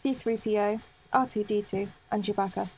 C-3PO, 0.00 0.80
R2-D2, 1.12 1.88
and 2.10 2.24
Chewbacca. 2.24 2.68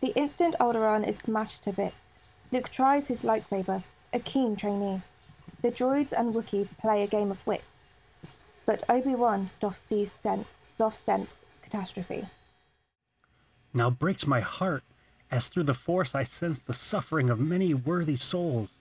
The 0.00 0.12
instant 0.16 0.54
Alderaan 0.60 1.06
is 1.06 1.18
smashed 1.18 1.64
to 1.64 1.72
bits, 1.72 2.10
Luke 2.52 2.68
tries 2.68 3.06
his 3.06 3.22
lightsaber, 3.22 3.82
a 4.12 4.18
keen 4.18 4.56
trainee. 4.56 5.00
The 5.62 5.70
droids 5.70 6.12
and 6.12 6.34
Wookiees 6.34 6.76
play 6.78 7.04
a 7.04 7.06
game 7.06 7.30
of 7.30 7.46
wits, 7.46 7.84
but 8.66 8.82
Obi-Wan 8.88 9.50
doth 9.60 9.78
sense, 9.78 10.48
doth 10.76 10.98
sense 10.98 11.44
catastrophe. 11.62 12.26
Now 13.72 13.88
breaks 13.88 14.26
my 14.26 14.40
heart, 14.40 14.82
as 15.30 15.46
through 15.46 15.62
the 15.64 15.74
force 15.74 16.12
I 16.12 16.24
sense 16.24 16.64
the 16.64 16.74
suffering 16.74 17.30
of 17.30 17.38
many 17.38 17.72
worthy 17.72 18.16
souls. 18.16 18.78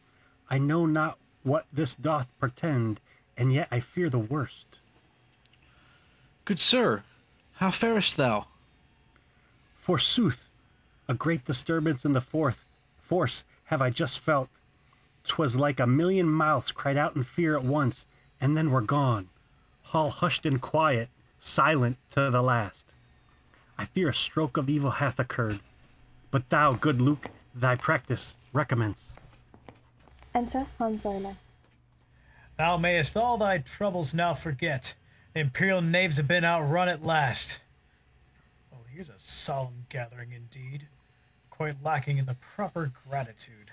I 0.50 0.58
know 0.58 0.88
not 0.88 1.20
what 1.44 1.68
this 1.72 1.96
doth 1.96 2.28
portend, 2.39 3.00
and 3.39 3.54
yet 3.54 3.69
I 3.71 3.80
fear 3.80 4.10
the 4.10 4.19
worst. 4.19 4.80
Good 6.43 6.60
sir, 6.60 7.04
how 7.54 7.71
farest 7.71 8.17
thou? 8.17 8.47
Forsooth, 9.75 10.49
a 11.08 11.13
great 11.13 11.45
disturbance 11.45 12.04
in 12.04 12.12
the 12.12 12.21
fourth 12.21 12.65
force 13.02 13.45
have 13.65 13.82
I 13.82 13.89
just 13.89 14.19
felt. 14.19 14.49
'Twas 15.23 15.56
like 15.56 15.80
a 15.80 15.88
million 15.88 16.30
mouths 16.30 16.71
cried 16.71 16.97
out 16.97 17.15
in 17.15 17.23
fear 17.23 17.56
at 17.56 17.63
once, 17.63 18.08
and 18.41 18.58
then 18.58 18.71
were 18.71 18.82
gone, 18.82 19.30
all 19.93 20.10
hushed 20.10 20.45
and 20.45 20.62
quiet, 20.62 21.10
silent 21.39 21.97
to 22.12 22.30
the 22.30 22.41
last. 22.41 22.93
I 23.78 23.86
fear 23.86 24.10
a 24.10 24.13
stroke 24.13 24.58
of 24.58 24.69
evil 24.69 24.91
hath 24.91 25.19
occurred. 25.19 25.62
But 26.30 26.49
thou, 26.49 26.73
good 26.73 26.99
Luke, 26.99 27.30
thy 27.56 27.75
practice 27.75 28.36
recommence. 28.54 29.15
Enter 30.36 30.65
Han 30.78 30.99
Solo. 30.99 31.36
Thou 32.60 32.76
mayest 32.76 33.15
all 33.15 33.38
thy 33.38 33.60
troubles 33.60 34.13
now 34.13 34.34
forget. 34.34 34.93
The 35.34 35.39
Imperial 35.39 35.82
knaves 35.82 36.17
have 36.17 36.28
been 36.28 36.43
outrun 36.43 36.89
at 36.89 37.06
last. 37.06 37.60
Oh, 38.74 38.80
here's 38.93 39.08
a 39.08 39.13
solemn 39.17 39.86
gathering 39.88 40.34
indeed, 40.34 40.89
quite 41.50 41.82
lacking 41.82 42.17
in 42.17 42.26
the 42.26 42.34
proper 42.34 42.91
gratitude. 43.08 43.72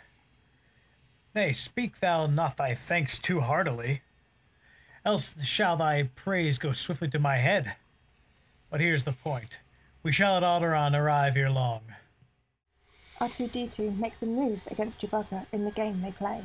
Nay, 1.35 1.53
speak 1.53 1.99
thou 1.99 2.29
not 2.29 2.59
thy 2.59 2.77
thanks 2.77 3.19
too 3.19 3.41
heartily, 3.41 4.03
else 5.05 5.35
shall 5.45 5.77
thy 5.77 6.05
praise 6.15 6.57
go 6.57 6.71
swiftly 6.71 7.09
to 7.09 7.19
my 7.19 7.39
head. 7.39 7.75
But 8.71 8.81
here's 8.81 9.03
the 9.03 9.11
point. 9.11 9.59
We 10.05 10.13
shall 10.13 10.37
at 10.37 10.45
Alderaan 10.45 10.97
arrive 10.97 11.37
ere 11.37 11.51
long. 11.51 11.81
R2D2 13.21 13.99
makes 13.99 14.23
a 14.23 14.27
move 14.27 14.61
against 14.71 15.01
Chewbacca 15.01 15.47
in 15.51 15.65
the 15.65 15.73
game 15.73 16.01
they 16.03 16.13
play. 16.13 16.41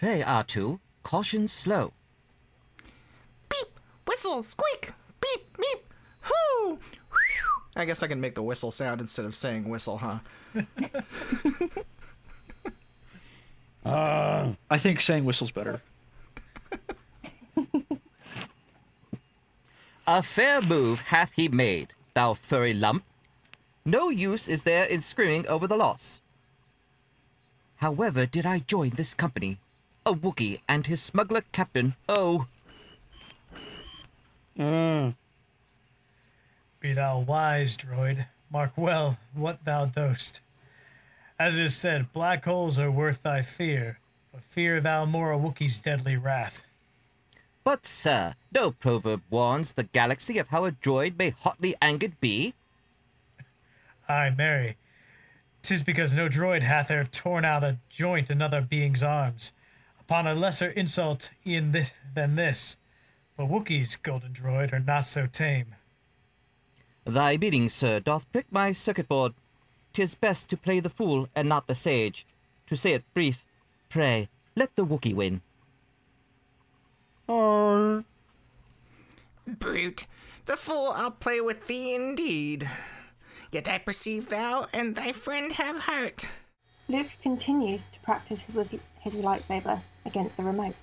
Pray, 0.00 0.22
R2, 0.22 0.80
caution 1.02 1.46
slow. 1.46 1.92
Beep, 3.50 3.68
whistle, 4.08 4.42
squeak, 4.42 4.92
beep, 5.20 5.58
meep, 5.58 5.82
hoo! 6.22 6.78
I 7.76 7.84
guess 7.84 8.02
I 8.02 8.06
can 8.06 8.18
make 8.18 8.34
the 8.34 8.42
whistle 8.42 8.70
sound 8.70 9.02
instead 9.02 9.26
of 9.26 9.34
saying 9.34 9.68
whistle, 9.68 9.98
huh? 9.98 10.18
Uh, 13.82 14.52
I 14.70 14.76
think 14.76 15.00
saying 15.00 15.24
whistle's 15.24 15.50
better. 15.50 15.80
A 20.06 20.22
fair 20.22 20.60
move 20.60 21.00
hath 21.00 21.32
he 21.32 21.48
made, 21.48 21.94
thou 22.12 22.34
furry 22.34 22.74
lump. 22.74 23.04
No 23.86 24.10
use 24.10 24.48
is 24.48 24.64
there 24.64 24.84
in 24.84 25.00
screaming 25.00 25.46
over 25.48 25.66
the 25.66 25.78
loss. 25.78 26.20
However 27.76 28.26
did 28.26 28.44
I 28.44 28.58
join 28.58 28.90
this 28.90 29.14
company? 29.14 29.58
A 30.06 30.14
Wookiee 30.14 30.60
and 30.68 30.86
his 30.86 31.02
smuggler 31.02 31.42
captain, 31.52 31.94
oh. 32.08 32.46
Be 36.80 36.92
thou 36.92 37.20
wise, 37.20 37.76
droid. 37.76 38.26
Mark 38.50 38.72
well 38.76 39.18
what 39.34 39.64
thou 39.64 39.86
dost. 39.86 40.40
As 41.38 41.58
is 41.58 41.76
said, 41.76 42.12
black 42.12 42.44
holes 42.44 42.78
are 42.78 42.90
worth 42.90 43.22
thy 43.22 43.42
fear, 43.42 43.98
but 44.32 44.42
fear 44.42 44.80
thou 44.80 45.04
more 45.04 45.32
a 45.32 45.38
Wookiee's 45.38 45.78
deadly 45.78 46.16
wrath. 46.16 46.62
But, 47.62 47.86
sir, 47.86 48.34
no 48.52 48.70
proverb 48.70 49.22
warns 49.30 49.72
the 49.72 49.84
galaxy 49.84 50.38
of 50.38 50.48
how 50.48 50.64
a 50.64 50.72
droid 50.72 51.18
may 51.18 51.30
hotly 51.30 51.76
angered 51.80 52.18
be. 52.20 52.54
Ay, 54.08 54.30
marry. 54.36 54.76
Tis 55.62 55.82
because 55.82 56.12
no 56.12 56.28
droid 56.28 56.62
hath 56.62 56.90
e'er 56.90 57.04
torn 57.04 57.44
out 57.44 57.62
a 57.62 57.78
joint 57.88 58.30
another 58.30 58.60
being's 58.60 59.02
arms, 59.02 59.52
upon 60.10 60.26
a 60.26 60.34
lesser 60.34 60.70
insult 60.70 61.30
e'en 61.46 61.72
thi- 61.72 61.92
than 62.16 62.34
this. 62.34 62.76
But 63.36 63.46
Wookiees, 63.46 63.96
golden 64.02 64.32
droid, 64.32 64.72
are 64.72 64.80
not 64.80 65.06
so 65.06 65.28
tame. 65.28 65.76
Thy 67.04 67.36
bidding, 67.36 67.68
sir, 67.68 68.00
doth 68.00 68.30
prick 68.32 68.46
my 68.50 68.72
circuit 68.72 69.06
board. 69.06 69.34
Tis 69.92 70.16
best 70.16 70.50
to 70.50 70.56
play 70.56 70.80
the 70.80 70.90
fool 70.90 71.28
and 71.36 71.48
not 71.48 71.68
the 71.68 71.76
sage. 71.76 72.26
To 72.66 72.76
say 72.76 72.94
it 72.94 73.04
brief, 73.14 73.44
pray, 73.88 74.28
let 74.56 74.74
the 74.74 74.84
Wookiee 74.84 75.14
win. 75.14 75.42
Brute, 79.46 80.06
the 80.46 80.56
fool 80.56 80.88
I'll 80.88 81.12
play 81.12 81.40
with 81.40 81.68
thee 81.68 81.94
indeed. 81.94 82.68
Yet 83.52 83.68
I 83.68 83.78
perceive 83.78 84.28
thou 84.28 84.66
and 84.72 84.96
thy 84.96 85.12
friend 85.12 85.52
have 85.52 85.76
heart. 85.76 86.26
Luke 86.88 87.10
continues 87.22 87.86
to 87.86 88.00
practice 88.00 88.42
with 88.52 88.72
his 89.02 89.14
lightsaber 89.14 89.80
against 90.04 90.36
the 90.36 90.42
remote. 90.42 90.74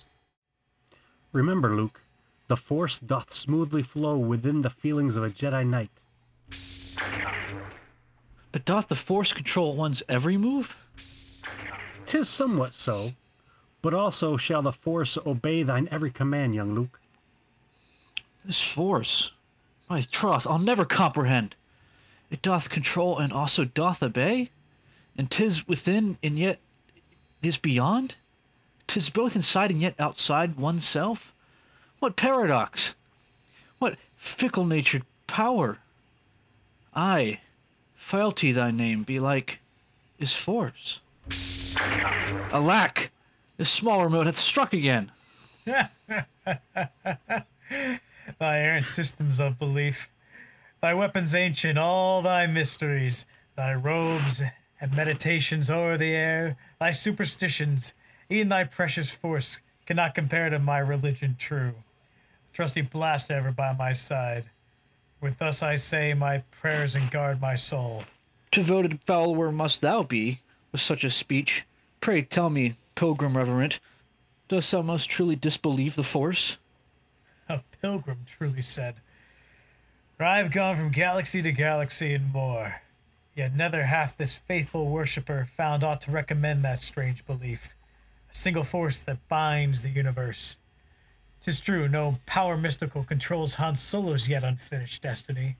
Remember, 1.31 1.75
Luke, 1.75 2.01
the 2.47 2.57
Force 2.57 2.99
doth 2.99 3.31
smoothly 3.31 3.83
flow 3.83 4.17
within 4.17 4.61
the 4.61 4.69
feelings 4.69 5.15
of 5.15 5.23
a 5.23 5.29
Jedi 5.29 5.67
Knight. 5.67 5.91
But 8.51 8.65
doth 8.65 8.87
the 8.87 8.95
Force 8.95 9.33
control 9.33 9.75
one's 9.75 10.03
every 10.07 10.37
move? 10.37 10.75
Tis 12.05 12.29
somewhat 12.29 12.73
so, 12.73 13.13
but 13.81 13.93
also 13.93 14.37
shall 14.37 14.61
the 14.61 14.71
Force 14.71 15.17
obey 15.25 15.63
thine 15.63 15.87
every 15.91 16.11
command, 16.11 16.55
young 16.55 16.73
Luke. 16.73 16.99
This 18.45 18.63
Force, 18.63 19.31
my 19.89 20.01
troth, 20.01 20.47
I'll 20.47 20.59
never 20.59 20.85
comprehend. 20.85 21.55
it 22.31 22.41
doth 22.41 22.69
control 22.69 23.17
and 23.17 23.33
also 23.33 23.65
doth 23.65 24.01
obey? 24.01 24.49
and 25.17 25.31
tis 25.31 25.67
within 25.67 26.17
and 26.21 26.37
yet 26.37 26.59
is 27.41 27.57
beyond? 27.57 28.15
'Tis 28.87 29.09
both 29.09 29.35
inside 29.35 29.71
and 29.71 29.81
yet 29.81 29.95
outside 29.99 30.55
oneself? 30.55 31.33
What 31.99 32.15
paradox! 32.15 32.95
What 33.79 33.97
fickle 34.17 34.65
natured 34.65 35.03
power! 35.27 35.79
Aye, 36.95 37.41
fealty 37.95 38.51
thy 38.51 38.71
name, 38.71 39.03
belike, 39.03 39.59
is 40.17 40.33
force. 40.33 40.99
Alack! 42.51 43.11
This 43.57 43.69
small 43.71 44.03
remote 44.03 44.27
hath 44.27 44.37
struck 44.37 44.71
again. 44.71 45.11
thy 45.65 45.85
errant 48.39 48.85
systems 48.85 49.39
of 49.39 49.59
belief, 49.59 50.09
thy 50.81 50.93
weapons 50.93 51.33
ancient, 51.33 51.77
all 51.77 52.21
thy 52.21 52.47
mysteries, 52.47 53.25
thy 53.55 53.73
robes 53.73 54.41
and 54.79 54.95
meditations 54.95 55.69
o'er 55.69 55.97
the 55.97 56.11
air, 56.11 56.55
thy 56.79 56.91
superstitions, 56.91 57.93
e'en 58.31 58.49
thy 58.49 58.63
precious 58.63 59.09
force 59.09 59.59
cannot 59.85 60.15
compare 60.15 60.49
to 60.49 60.59
my 60.59 60.79
religion 60.79 61.35
true. 61.39 61.75
Trusty 62.53 62.81
blast 62.81 63.31
ever 63.31 63.51
by 63.51 63.73
my 63.73 63.93
side. 63.93 64.45
With 65.21 65.37
thus 65.37 65.63
I 65.63 65.75
say 65.75 66.13
my 66.13 66.39
prayers 66.51 66.95
and 66.95 67.09
guard 67.09 67.41
my 67.41 67.55
soul. 67.55 68.03
Devoted 68.51 68.99
follower 69.05 69.51
must 69.51 69.81
thou 69.81 70.03
be, 70.03 70.41
with 70.71 70.81
such 70.81 71.03
a 71.03 71.11
speech. 71.11 71.65
Pray 72.01 72.21
tell 72.21 72.49
me, 72.49 72.77
pilgrim 72.95 73.37
reverent, 73.37 73.79
dost 74.47 74.71
thou 74.71 74.81
most 74.81 75.09
truly 75.09 75.35
disbelieve 75.35 75.95
the 75.95 76.03
force? 76.03 76.57
A 77.49 77.61
pilgrim 77.81 78.19
truly 78.25 78.61
said. 78.61 78.95
For 80.17 80.25
I 80.25 80.37
have 80.37 80.51
gone 80.51 80.77
from 80.77 80.89
galaxy 80.91 81.41
to 81.41 81.51
galaxy 81.51 82.13
and 82.13 82.31
more, 82.33 82.81
yet 83.35 83.55
neither 83.55 83.83
hath 83.83 84.17
this 84.17 84.37
faithful 84.37 84.87
worshipper 84.87 85.47
found 85.55 85.83
aught 85.83 86.01
to 86.01 86.11
recommend 86.11 86.65
that 86.65 86.79
strange 86.79 87.25
belief, 87.25 87.69
single 88.37 88.63
force 88.63 89.01
that 89.01 89.27
binds 89.27 89.81
the 89.81 89.89
universe. 89.89 90.57
'Tis 91.41 91.59
true, 91.59 91.87
no 91.87 92.19
power 92.25 92.57
mystical 92.57 93.03
controls 93.03 93.55
Han 93.55 93.75
Solo's 93.75 94.29
yet 94.29 94.43
unfinished 94.43 95.01
destiny. 95.01 95.57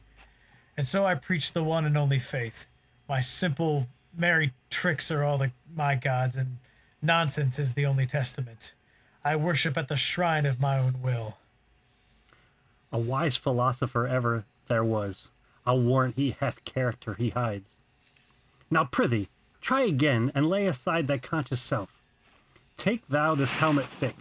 And 0.76 0.88
so 0.88 1.06
I 1.06 1.16
preach 1.16 1.54
the 1.54 1.64
one 1.64 1.86
and 1.86 1.98
only 1.98 2.20
faith. 2.20 2.66
My 3.10 3.20
simple, 3.20 3.88
merry 4.16 4.54
tricks 4.70 5.10
are 5.10 5.24
all 5.24 5.38
the, 5.38 5.52
my 5.74 5.96
gods, 5.96 6.36
and 6.36 6.58
nonsense 7.02 7.58
is 7.58 7.74
the 7.74 7.86
only 7.86 8.06
testament. 8.06 8.74
I 9.24 9.36
worship 9.36 9.78
at 9.78 9.88
the 9.88 9.98
shrine 9.98 10.46
of 10.46 10.60
my 10.60 10.78
own 10.78 11.02
will. 11.02 11.38
A 12.92 13.00
wise 13.00 13.38
philosopher 13.38 14.08
ever 14.08 14.46
there 14.68 14.84
was. 14.84 15.30
I'll 15.66 15.82
warrant 15.82 16.16
he 16.16 16.36
hath 16.40 16.64
character 16.64 17.16
he 17.16 17.30
hides. 17.30 17.76
Now, 18.70 18.86
prithee, 18.86 19.30
try 19.62 19.82
again 19.82 20.32
and 20.36 20.46
lay 20.46 20.68
aside 20.68 21.08
thy 21.08 21.18
conscious 21.18 21.62
self. 21.62 21.97
Take 22.78 23.08
thou 23.08 23.34
this 23.34 23.54
helmet 23.54 23.88
thick, 23.88 24.16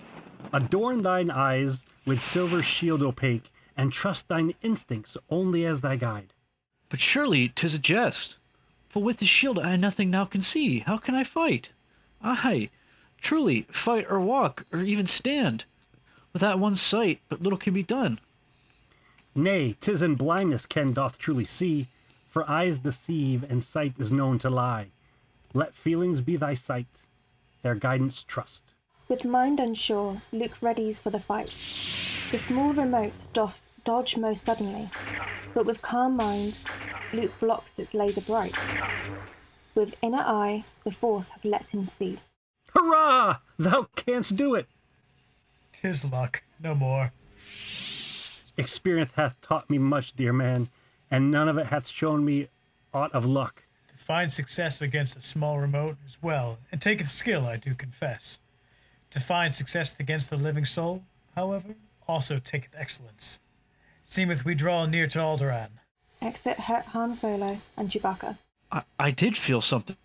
adorn 0.53 1.03
thine 1.03 1.31
eyes 1.31 1.85
with 2.07 2.23
silver 2.23 2.63
shield 2.63 3.03
opaque, 3.03 3.53
and 3.77 3.93
trust 3.93 4.29
thine 4.29 4.55
instincts 4.63 5.17
only 5.29 5.67
as 5.67 5.83
thy 5.83 5.97
guide. 5.97 6.33
But 6.89 7.01
surely 7.01 7.51
'tis 7.51 7.75
a 7.75 7.79
jest. 7.79 8.37
For 8.89 9.03
with 9.03 9.19
the 9.19 9.27
shield 9.27 9.59
I 9.59 9.77
nothing 9.77 10.11
now 10.11 10.25
can 10.25 10.41
see. 10.41 10.79
How 10.79 10.97
can 10.97 11.15
I 11.15 11.23
fight? 11.23 11.69
Aye, 12.23 12.71
truly, 13.21 13.67
fight 13.71 14.07
or 14.09 14.21
walk, 14.21 14.65
or 14.73 14.81
even 14.81 15.07
stand. 15.07 15.65
Without 16.33 16.59
one 16.59 16.77
sight, 16.77 17.21
but 17.29 17.43
little 17.43 17.59
can 17.59 17.75
be 17.75 17.83
done. 17.83 18.21
Nay, 19.35 19.77
'tis 19.81 20.01
in 20.01 20.15
blindness 20.15 20.65
Ken 20.65 20.95
doth 20.95 21.19
truly 21.19 21.45
see, 21.45 21.89
for 22.27 22.49
eyes 22.49 22.79
deceive 22.79 23.45
and 23.51 23.63
sight 23.63 23.95
is 23.99 24.11
known 24.11 24.39
to 24.39 24.49
lie. 24.49 24.89
Let 25.53 25.75
feelings 25.75 26.23
be 26.23 26.37
thy 26.37 26.55
sight, 26.55 26.87
their 27.67 27.75
guidance 27.75 28.23
trust. 28.23 28.63
With 29.09 29.25
mind 29.25 29.59
unsure, 29.59 30.23
Luke 30.31 30.57
readies 30.61 31.01
for 31.01 31.11
the 31.11 31.19
fight. 31.19 31.51
The 32.31 32.39
small 32.39 32.73
remote 32.73 33.27
doth 33.33 33.61
dodge 33.83 34.17
most 34.17 34.45
suddenly, 34.45 34.89
but 35.53 35.67
with 35.67 35.83
calm 35.83 36.17
mind, 36.17 36.61
Luke 37.13 37.33
blocks 37.41 37.77
its 37.81 37.93
laser 37.93 38.21
bright. 38.21 38.55
With 39.75 39.97
inner 40.01 40.23
eye, 40.25 40.65
the 40.85 40.93
force 40.93 41.29
has 41.31 41.45
let 41.45 41.75
him 41.75 41.85
see. 41.87 42.21
Hurrah! 42.73 43.39
Thou 43.59 43.89
canst 43.97 44.37
do 44.37 44.55
it! 44.55 44.69
Tis 45.73 46.05
luck, 46.05 46.45
no 46.63 46.77
more. 46.77 47.11
Experience 48.57 49.11
hath 49.17 49.41
taught 49.41 49.69
me 49.69 49.79
much, 49.79 50.15
dear 50.15 50.33
man, 50.33 50.69
and 51.11 51.33
none 51.33 51.49
of 51.49 51.59
it 51.59 51.67
hath 51.67 51.89
shown 51.89 52.25
me 52.25 52.47
aught 52.95 53.13
of 53.13 53.25
luck. 53.25 53.65
To 54.07 54.13
find 54.13 54.33
success 54.33 54.81
against 54.83 55.17
a 55.17 55.21
small 55.21 55.59
remote 55.59 55.97
as 56.07 56.17
well, 56.23 56.59
and 56.71 56.81
taketh 56.81 57.11
skill, 57.11 57.45
I 57.45 57.57
do 57.57 57.75
confess. 57.75 58.39
To 59.11 59.19
find 59.19 59.53
success 59.53 59.97
against 59.99 60.31
the 60.31 60.37
living 60.37 60.65
soul, 60.65 61.03
however, 61.35 61.75
also 62.07 62.39
taketh 62.39 62.77
excellence. 62.79 63.41
Seemeth 64.05 64.45
we 64.45 64.55
draw 64.55 64.87
near 64.87 65.09
to 65.09 65.19
Alderaan. 65.19 65.71
Exit 66.23 66.57
Han 66.57 66.85
Han 66.85 67.17
Solo 67.17 67.59
and 67.77 67.91
Chewbacca. 67.91 68.39
I, 68.71 68.83
I 68.97 69.11
did 69.11 69.37
feel 69.37 69.61
something, 69.61 69.97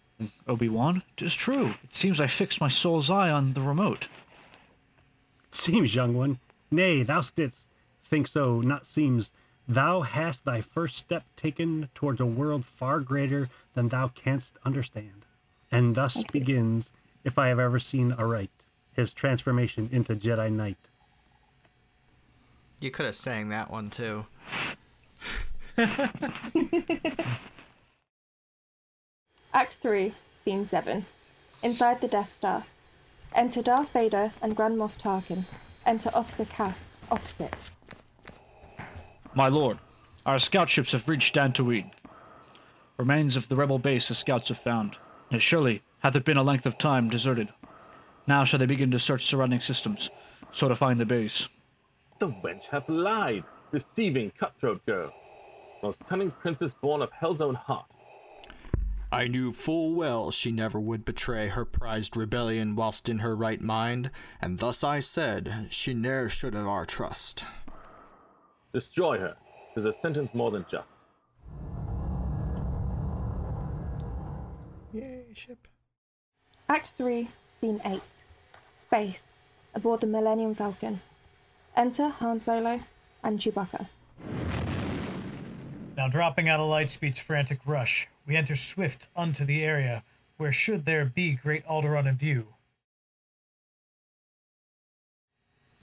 Obi-Wan. 0.47 1.03
Tis 1.15 1.35
true. 1.35 1.75
It 1.83 1.93
seems 1.93 2.19
I 2.19 2.25
fixed 2.25 2.59
my 2.59 2.69
soul's 2.69 3.11
eye 3.11 3.29
on 3.29 3.53
the 3.53 3.61
remote. 3.61 4.07
Seems, 5.51 5.93
young 5.93 6.15
one. 6.15 6.39
Nay, 6.71 7.03
thou 7.03 7.21
didst 7.21 7.67
think 8.03 8.25
so, 8.25 8.61
not 8.61 8.87
seems. 8.87 9.31
Thou 9.71 10.01
hast 10.01 10.43
thy 10.43 10.59
first 10.59 10.97
step 10.97 11.23
taken 11.37 11.87
towards 11.95 12.19
a 12.19 12.25
world 12.25 12.65
far 12.65 12.99
greater 12.99 13.47
than 13.73 13.87
thou 13.87 14.09
canst 14.09 14.57
understand. 14.65 15.25
And 15.71 15.95
thus 15.95 16.21
begins, 16.23 16.91
if 17.23 17.37
I 17.37 17.47
have 17.47 17.57
ever 17.57 17.79
seen 17.79 18.11
aright, 18.11 18.65
his 18.91 19.13
transformation 19.13 19.87
into 19.89 20.13
Jedi 20.13 20.51
Knight. 20.51 20.89
You 22.81 22.91
could 22.91 23.05
have 23.05 23.15
sang 23.15 23.47
that 23.47 23.71
one 23.71 23.89
too. 23.89 24.25
Act 29.53 29.77
3, 29.81 30.11
Scene 30.35 30.65
7. 30.65 31.05
Inside 31.63 32.01
the 32.01 32.09
Death 32.09 32.29
Star. 32.29 32.65
Enter 33.33 33.61
Darth 33.61 33.93
Vader 33.93 34.33
and 34.41 34.53
Grand 34.53 34.75
Moff 34.75 34.97
Tarkin. 34.97 35.45
Enter 35.85 36.11
Officer 36.13 36.43
Cass, 36.43 36.89
opposite. 37.09 37.53
My 39.33 39.47
lord, 39.47 39.77
our 40.25 40.39
scout 40.39 40.69
ships 40.69 40.91
have 40.91 41.07
reached 41.07 41.35
Dantooine. 41.35 41.91
Remains 42.97 43.37
of 43.37 43.47
the 43.47 43.55
rebel 43.55 43.79
base 43.79 44.09
the 44.09 44.15
scouts 44.15 44.49
have 44.49 44.59
found. 44.59 44.97
Yet 45.29 45.41
surely 45.41 45.81
hath 45.99 46.15
it 46.15 46.25
been 46.25 46.37
a 46.37 46.43
length 46.43 46.65
of 46.65 46.77
time 46.77 47.09
deserted. 47.09 47.47
Now 48.27 48.43
shall 48.43 48.59
they 48.59 48.65
begin 48.65 48.91
to 48.91 48.99
search 48.99 49.25
surrounding 49.25 49.61
systems, 49.61 50.09
so 50.51 50.67
to 50.67 50.75
find 50.75 50.99
the 50.99 51.05
base. 51.05 51.47
The 52.19 52.27
wench 52.27 52.65
hath 52.65 52.89
lied, 52.89 53.45
deceiving 53.71 54.31
cutthroat 54.37 54.85
girl. 54.85 55.13
Most 55.81 56.05
cunning 56.07 56.31
princess 56.31 56.73
born 56.73 57.01
of 57.01 57.11
hell's 57.13 57.41
own 57.41 57.55
heart. 57.55 57.85
I 59.13 59.27
knew 59.27 59.51
full 59.51 59.93
well 59.93 60.31
she 60.31 60.51
never 60.51 60.79
would 60.79 61.03
betray 61.05 61.47
her 61.49 61.65
prized 61.65 62.15
rebellion 62.15 62.75
whilst 62.75 63.09
in 63.09 63.19
her 63.19 63.35
right 63.35 63.61
mind, 63.61 64.11
and 64.41 64.59
thus 64.59 64.83
I 64.83 64.99
said 64.99 65.67
she 65.69 65.93
ne'er 65.93 66.29
should 66.29 66.53
have 66.53 66.67
our 66.67 66.85
trust. 66.85 67.43
Destroy 68.73 69.19
her. 69.19 69.35
Tis 69.73 69.85
a 69.85 69.93
sentence 69.93 70.33
more 70.33 70.51
than 70.51 70.65
just. 70.69 70.91
Yay, 74.93 75.25
ship. 75.33 75.67
Act 76.69 76.91
3, 76.97 77.27
Scene 77.49 77.81
8. 77.85 78.01
Space. 78.75 79.25
Aboard 79.73 80.01
the 80.01 80.07
Millennium 80.07 80.55
Falcon. 80.55 80.99
Enter 81.75 82.09
Han 82.09 82.39
Solo 82.39 82.79
and 83.23 83.39
Chewbacca. 83.39 83.87
Now 85.95 86.07
dropping 86.07 86.49
out 86.49 86.59
of 86.59 86.69
Lightspeed's 86.69 87.19
frantic 87.19 87.59
rush, 87.65 88.07
we 88.25 88.35
enter 88.35 88.55
swift 88.55 89.07
unto 89.15 89.45
the 89.45 89.63
area 89.63 90.03
where 90.37 90.51
should 90.51 90.85
there 90.85 91.05
be 91.05 91.33
great 91.33 91.65
Alderaan 91.67 92.07
in 92.07 92.17
view. 92.17 92.47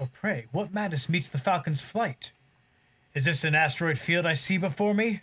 Oh 0.01 0.09
pray, 0.13 0.47
what 0.53 0.73
madness 0.73 1.09
meets 1.09 1.29
the 1.29 1.39
Falcon's 1.39 1.81
flight? 1.81 2.33
Is 3.15 3.25
this 3.25 3.45
an 3.45 3.55
asteroid 3.55 3.99
field 3.99 4.27
I 4.27 4.35
see 4.35 4.59
before 4.59 4.95
me? 4.95 5.23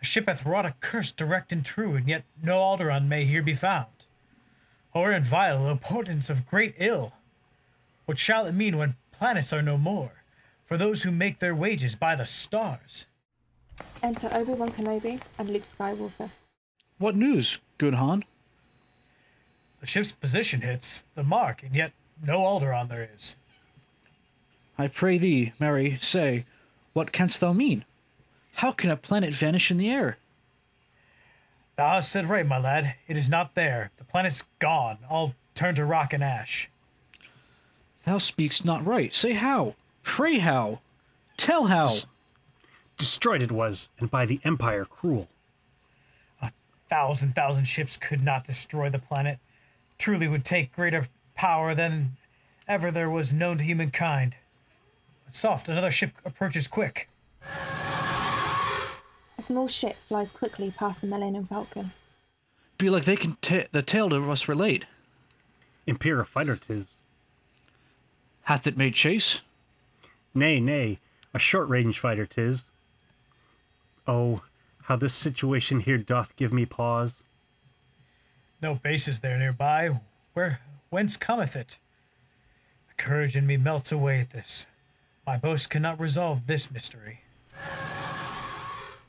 A 0.00 0.04
ship 0.04 0.28
hath 0.28 0.46
wrought 0.46 0.66
a 0.66 0.74
curse 0.80 1.12
direct 1.12 1.52
and 1.52 1.64
true, 1.64 1.94
and 1.94 2.08
yet 2.08 2.24
no 2.42 2.58
Alderaan 2.58 3.06
may 3.08 3.24
here 3.24 3.42
be 3.42 3.54
found. 3.54 4.06
Or 4.94 5.12
in 5.12 5.22
vile, 5.22 5.66
o 5.66 5.76
portents 5.76 6.30
of 6.30 6.46
great 6.46 6.74
ill. 6.78 7.14
What 8.06 8.18
shall 8.18 8.46
it 8.46 8.52
mean 8.52 8.76
when 8.76 8.96
planets 9.10 9.52
are 9.52 9.62
no 9.62 9.78
more, 9.78 10.24
for 10.64 10.76
those 10.76 11.02
who 11.02 11.10
make 11.10 11.38
their 11.38 11.54
wages 11.54 11.94
by 11.94 12.16
the 12.16 12.26
stars? 12.26 13.06
Enter 14.02 14.28
Obi-Wan 14.32 14.70
Kenobi 14.70 15.20
and 15.38 15.50
Luke 15.50 15.64
Skywalker. 15.64 16.30
What 16.98 17.16
news, 17.16 17.58
good 17.78 17.94
Han? 17.94 18.24
The 19.80 19.86
ship's 19.86 20.12
position 20.12 20.60
hits 20.60 21.04
the 21.14 21.22
mark, 21.22 21.62
and 21.62 21.74
yet 21.74 21.92
no 22.24 22.40
Alderaan 22.40 22.88
there 22.88 23.08
is. 23.14 23.36
I 24.78 24.88
pray 24.88 25.18
thee, 25.18 25.52
marry, 25.58 25.98
say, 26.00 26.44
what 26.92 27.12
canst 27.12 27.40
thou 27.40 27.52
mean? 27.52 27.84
How 28.54 28.72
can 28.72 28.90
a 28.90 28.96
planet 28.96 29.34
vanish 29.34 29.70
in 29.70 29.78
the 29.78 29.90
air? 29.90 30.18
Thou 31.76 31.88
hast 31.88 32.12
said 32.12 32.28
right, 32.28 32.46
my 32.46 32.58
lad. 32.58 32.96
It 33.08 33.16
is 33.16 33.28
not 33.28 33.54
there. 33.54 33.90
The 33.96 34.04
planet's 34.04 34.44
gone, 34.58 34.98
all 35.08 35.34
turned 35.54 35.76
to 35.76 35.84
rock 35.84 36.12
and 36.12 36.22
ash. 36.22 36.68
Thou 38.04 38.18
speak'st 38.18 38.64
not 38.64 38.84
right. 38.84 39.14
Say 39.14 39.32
how. 39.32 39.74
Pray 40.02 40.38
how. 40.38 40.80
Tell 41.36 41.66
how. 41.66 41.90
Destroyed 42.98 43.42
it 43.42 43.52
was, 43.52 43.88
and 43.98 44.10
by 44.10 44.26
the 44.26 44.40
Empire 44.44 44.84
cruel. 44.84 45.28
A 46.40 46.52
thousand 46.90 47.34
thousand 47.34 47.64
ships 47.64 47.96
could 47.96 48.22
not 48.22 48.44
destroy 48.44 48.90
the 48.90 48.98
planet. 48.98 49.38
Truly 49.98 50.28
would 50.28 50.44
take 50.44 50.74
greater 50.74 51.06
power 51.34 51.74
than 51.74 52.16
ever 52.68 52.90
there 52.90 53.10
was 53.10 53.32
known 53.32 53.58
to 53.58 53.64
humankind. 53.64 54.36
But 55.32 55.38
soft, 55.38 55.70
another 55.70 55.90
ship 55.90 56.10
approaches 56.26 56.68
quick. 56.68 57.08
A 59.38 59.40
small 59.40 59.66
ship 59.66 59.96
flies 60.06 60.30
quickly 60.30 60.70
past 60.76 61.00
the 61.00 61.06
Millennium 61.06 61.46
Falcon. 61.46 61.90
Be 62.76 62.90
like 62.90 63.06
they 63.06 63.16
can 63.16 63.38
ta 63.40 63.62
the 63.72 63.80
tale 63.80 64.10
to 64.10 64.30
us 64.30 64.46
relate. 64.46 64.84
Imperial 65.86 66.26
fighter 66.26 66.56
tis. 66.56 66.96
Hath 68.42 68.66
it 68.66 68.76
made 68.76 68.92
chase? 68.92 69.38
Nay, 70.34 70.60
nay, 70.60 70.98
a 71.32 71.38
short 71.38 71.66
range 71.66 71.98
fighter 71.98 72.26
tis. 72.26 72.64
Oh, 74.06 74.42
how 74.82 74.96
this 74.96 75.14
situation 75.14 75.80
here 75.80 75.96
doth 75.96 76.36
give 76.36 76.52
me 76.52 76.66
pause. 76.66 77.22
No 78.60 78.74
bases 78.74 79.20
there 79.20 79.38
nearby. 79.38 79.98
Where 80.34 80.60
whence 80.90 81.16
cometh 81.16 81.56
it? 81.56 81.78
The 82.88 83.02
courage 83.02 83.34
in 83.34 83.46
me 83.46 83.56
melts 83.56 83.90
away 83.90 84.20
at 84.20 84.32
this. 84.32 84.66
My 85.26 85.36
boast 85.36 85.70
cannot 85.70 86.00
resolve 86.00 86.46
this 86.46 86.70
mystery. 86.70 87.20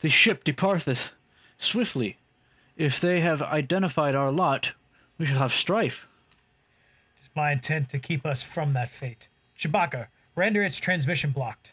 The 0.00 0.08
ship 0.08 0.44
departeth 0.44 1.10
swiftly. 1.58 2.18
If 2.76 3.00
they 3.00 3.20
have 3.20 3.42
identified 3.42 4.14
our 4.14 4.30
lot, 4.30 4.72
we 5.18 5.26
shall 5.26 5.38
have 5.38 5.52
strife. 5.52 6.06
It 7.16 7.24
is 7.24 7.30
my 7.34 7.52
intent 7.52 7.88
to 7.90 7.98
keep 7.98 8.24
us 8.24 8.42
from 8.42 8.74
that 8.74 8.90
fate. 8.90 9.28
Chewbacca, 9.58 10.08
render 10.36 10.62
its 10.62 10.78
transmission 10.78 11.30
blocked. 11.30 11.72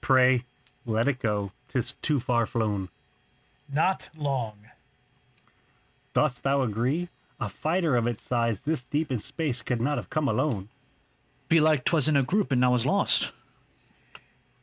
Pray, 0.00 0.44
let 0.86 1.08
it 1.08 1.18
go. 1.18 1.52
Tis 1.68 1.94
too 2.02 2.20
far 2.20 2.46
flown. 2.46 2.88
Not 3.72 4.10
long. 4.16 4.58
Dost 6.14 6.42
thou 6.42 6.62
agree? 6.62 7.08
A 7.38 7.48
fighter 7.48 7.96
of 7.96 8.06
its 8.06 8.22
size 8.22 8.64
this 8.64 8.84
deep 8.84 9.10
in 9.10 9.18
space 9.18 9.62
could 9.62 9.80
not 9.80 9.96
have 9.96 10.10
come 10.10 10.28
alone. 10.28 10.68
Be 11.48 11.60
like 11.60 11.84
'twas 11.84 12.08
in 12.08 12.16
a 12.16 12.22
group 12.22 12.52
and 12.52 12.60
now 12.60 12.74
is 12.74 12.86
lost. 12.86 13.32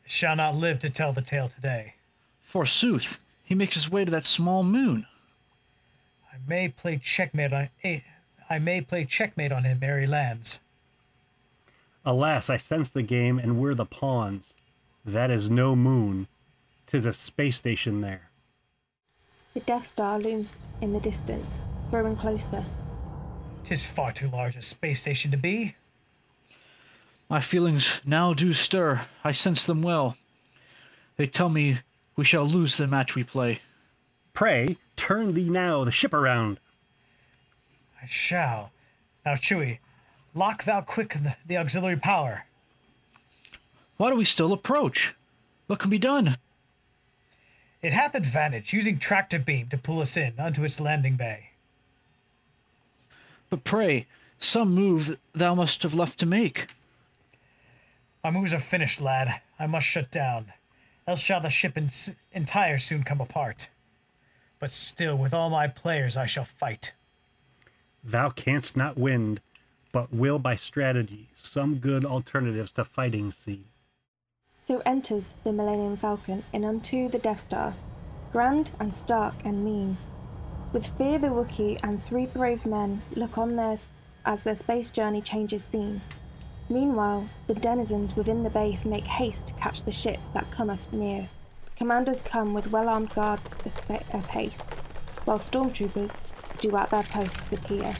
Shall 0.09 0.37
not 0.37 0.55
live 0.55 0.79
to 0.79 0.89
tell 0.89 1.11
the 1.11 1.21
tale 1.21 1.49
today. 1.49 1.95
Forsooth, 2.41 3.19
he 3.43 3.53
makes 3.53 3.75
his 3.75 3.91
way 3.91 4.05
to 4.05 4.11
that 4.11 4.23
small 4.23 4.63
moon. 4.63 5.05
I 6.31 6.37
may 6.47 6.69
play 6.69 6.97
checkmate 6.97 7.51
on 7.51 7.69
eh, 7.83 7.99
I 8.49 8.57
may 8.57 8.79
play 8.79 9.03
checkmate 9.03 9.51
on 9.51 9.65
him 9.65 9.79
ere 9.83 9.99
he 9.99 10.07
lands. 10.07 10.59
Alas, 12.05 12.49
I 12.49 12.55
sense 12.55 12.89
the 12.89 13.01
game 13.01 13.37
and 13.37 13.59
we're 13.59 13.73
the 13.73 13.85
pawns. 13.85 14.55
That 15.03 15.29
is 15.29 15.49
no 15.49 15.75
moon. 15.75 16.27
Tis 16.85 17.05
a 17.05 17.11
space 17.11 17.57
station 17.57 17.99
there. 17.99 18.31
The 19.55 19.59
Death 19.59 19.85
Star 19.85 20.17
looms 20.19 20.57
in 20.79 20.93
the 20.93 21.01
distance, 21.01 21.59
growing 21.91 22.15
closer. 22.15 22.63
Tis 23.65 23.85
far 23.85 24.13
too 24.13 24.29
large 24.29 24.55
a 24.55 24.61
space 24.61 25.01
station 25.01 25.31
to 25.31 25.37
be. 25.37 25.75
My 27.29 27.41
feelings 27.41 27.99
now 28.05 28.33
do 28.33 28.53
stir. 28.53 29.07
I 29.23 29.33
sense 29.33 29.65
them 29.65 29.81
well. 29.81 30.15
They 31.17 31.27
tell 31.27 31.49
me 31.49 31.79
we 32.15 32.23
shall 32.23 32.45
lose 32.45 32.77
the 32.77 32.87
match 32.87 33.15
we 33.15 33.23
play. 33.23 33.59
Pray, 34.33 34.77
turn 34.95 35.33
thee 35.33 35.49
now 35.49 35.83
the 35.83 35.91
ship 35.91 36.13
around. 36.13 36.59
I 38.01 38.05
shall. 38.05 38.71
Now, 39.25 39.33
Chewie, 39.33 39.79
lock 40.33 40.63
thou 40.63 40.81
quick 40.81 41.13
the, 41.13 41.35
the 41.45 41.57
auxiliary 41.57 41.97
power. 41.97 42.45
Why 43.97 44.09
do 44.09 44.15
we 44.15 44.25
still 44.25 44.53
approach? 44.53 45.15
What 45.65 45.79
can 45.79 45.89
be 45.89 45.97
done? 45.97 46.37
It 47.81 47.93
hath 47.93 48.15
advantage 48.15 48.73
using 48.73 48.99
tractor 48.99 49.39
beam 49.39 49.67
to 49.69 49.77
pull 49.77 49.99
us 49.99 50.15
in 50.15 50.33
unto 50.39 50.63
its 50.63 50.79
landing 50.79 51.15
bay. 51.15 51.49
But 53.49 53.63
pray, 53.63 54.07
some 54.39 54.73
move 54.73 55.17
thou 55.33 55.55
must 55.55 55.83
have 55.83 55.93
left 55.93 56.19
to 56.19 56.25
make. 56.25 56.67
My 58.23 58.31
moves 58.31 58.53
are 58.53 58.59
finished, 58.59 58.99
lad. 58.99 59.41
I 59.59 59.67
must 59.67 59.85
shut 59.85 60.11
down, 60.11 60.53
else 61.07 61.19
shall 61.19 61.41
the 61.41 61.49
ship 61.49 61.77
in, 61.77 61.89
entire 62.31 62.77
soon 62.77 63.03
come 63.03 63.21
apart. 63.21 63.69
But 64.59 64.71
still, 64.71 65.15
with 65.15 65.33
all 65.33 65.49
my 65.49 65.67
players, 65.67 66.17
I 66.17 66.25
shall 66.25 66.45
fight. 66.45 66.93
Thou 68.03 68.29
canst 68.29 68.75
not 68.75 68.97
win, 68.97 69.39
but 69.91 70.13
will 70.13 70.39
by 70.39 70.55
strategy 70.55 71.29
some 71.35 71.79
good 71.79 72.05
alternatives 72.05 72.73
to 72.73 72.83
fighting 72.83 73.31
see. 73.31 73.65
So 74.59 74.81
enters 74.85 75.35
the 75.43 75.53
Millennium 75.53 75.95
Falcon 75.95 76.43
in 76.53 76.65
unto 76.65 77.07
the 77.09 77.19
Death 77.19 77.39
Star, 77.39 77.73
grand 78.31 78.71
and 78.79 78.93
stark 78.93 79.33
and 79.45 79.63
mean. 79.63 79.97
With 80.73 80.85
fear 80.97 81.19
the 81.19 81.27
Wookiee 81.27 81.79
and 81.83 82.03
three 82.03 82.25
brave 82.25 82.65
men 82.65 83.01
look 83.15 83.37
on 83.37 83.55
theirs 83.55 83.89
as 84.25 84.43
their 84.43 84.55
space 84.55 84.91
journey 84.91 85.21
changes 85.21 85.63
scene. 85.63 86.01
Meanwhile, 86.69 87.27
the 87.47 87.53
denizens 87.53 88.15
within 88.15 88.43
the 88.43 88.49
base 88.49 88.83
make 88.83 89.05
haste 89.05 89.47
to 89.47 89.53
catch 89.53 89.83
the 89.83 89.91
ship 89.91 90.19
that 90.33 90.51
cometh 90.51 90.81
near. 90.91 91.29
Commanders 91.77 92.21
come 92.21 92.53
with 92.53 92.71
well-armed 92.71 93.13
guards 93.13 93.57
aspa- 93.65 94.03
apace, 94.13 94.67
while 95.23 95.39
stormtroopers 95.39 96.19
do 96.59 96.75
at 96.75 96.89
their 96.89 97.03
posts 97.03 97.53
appear. 97.53 97.93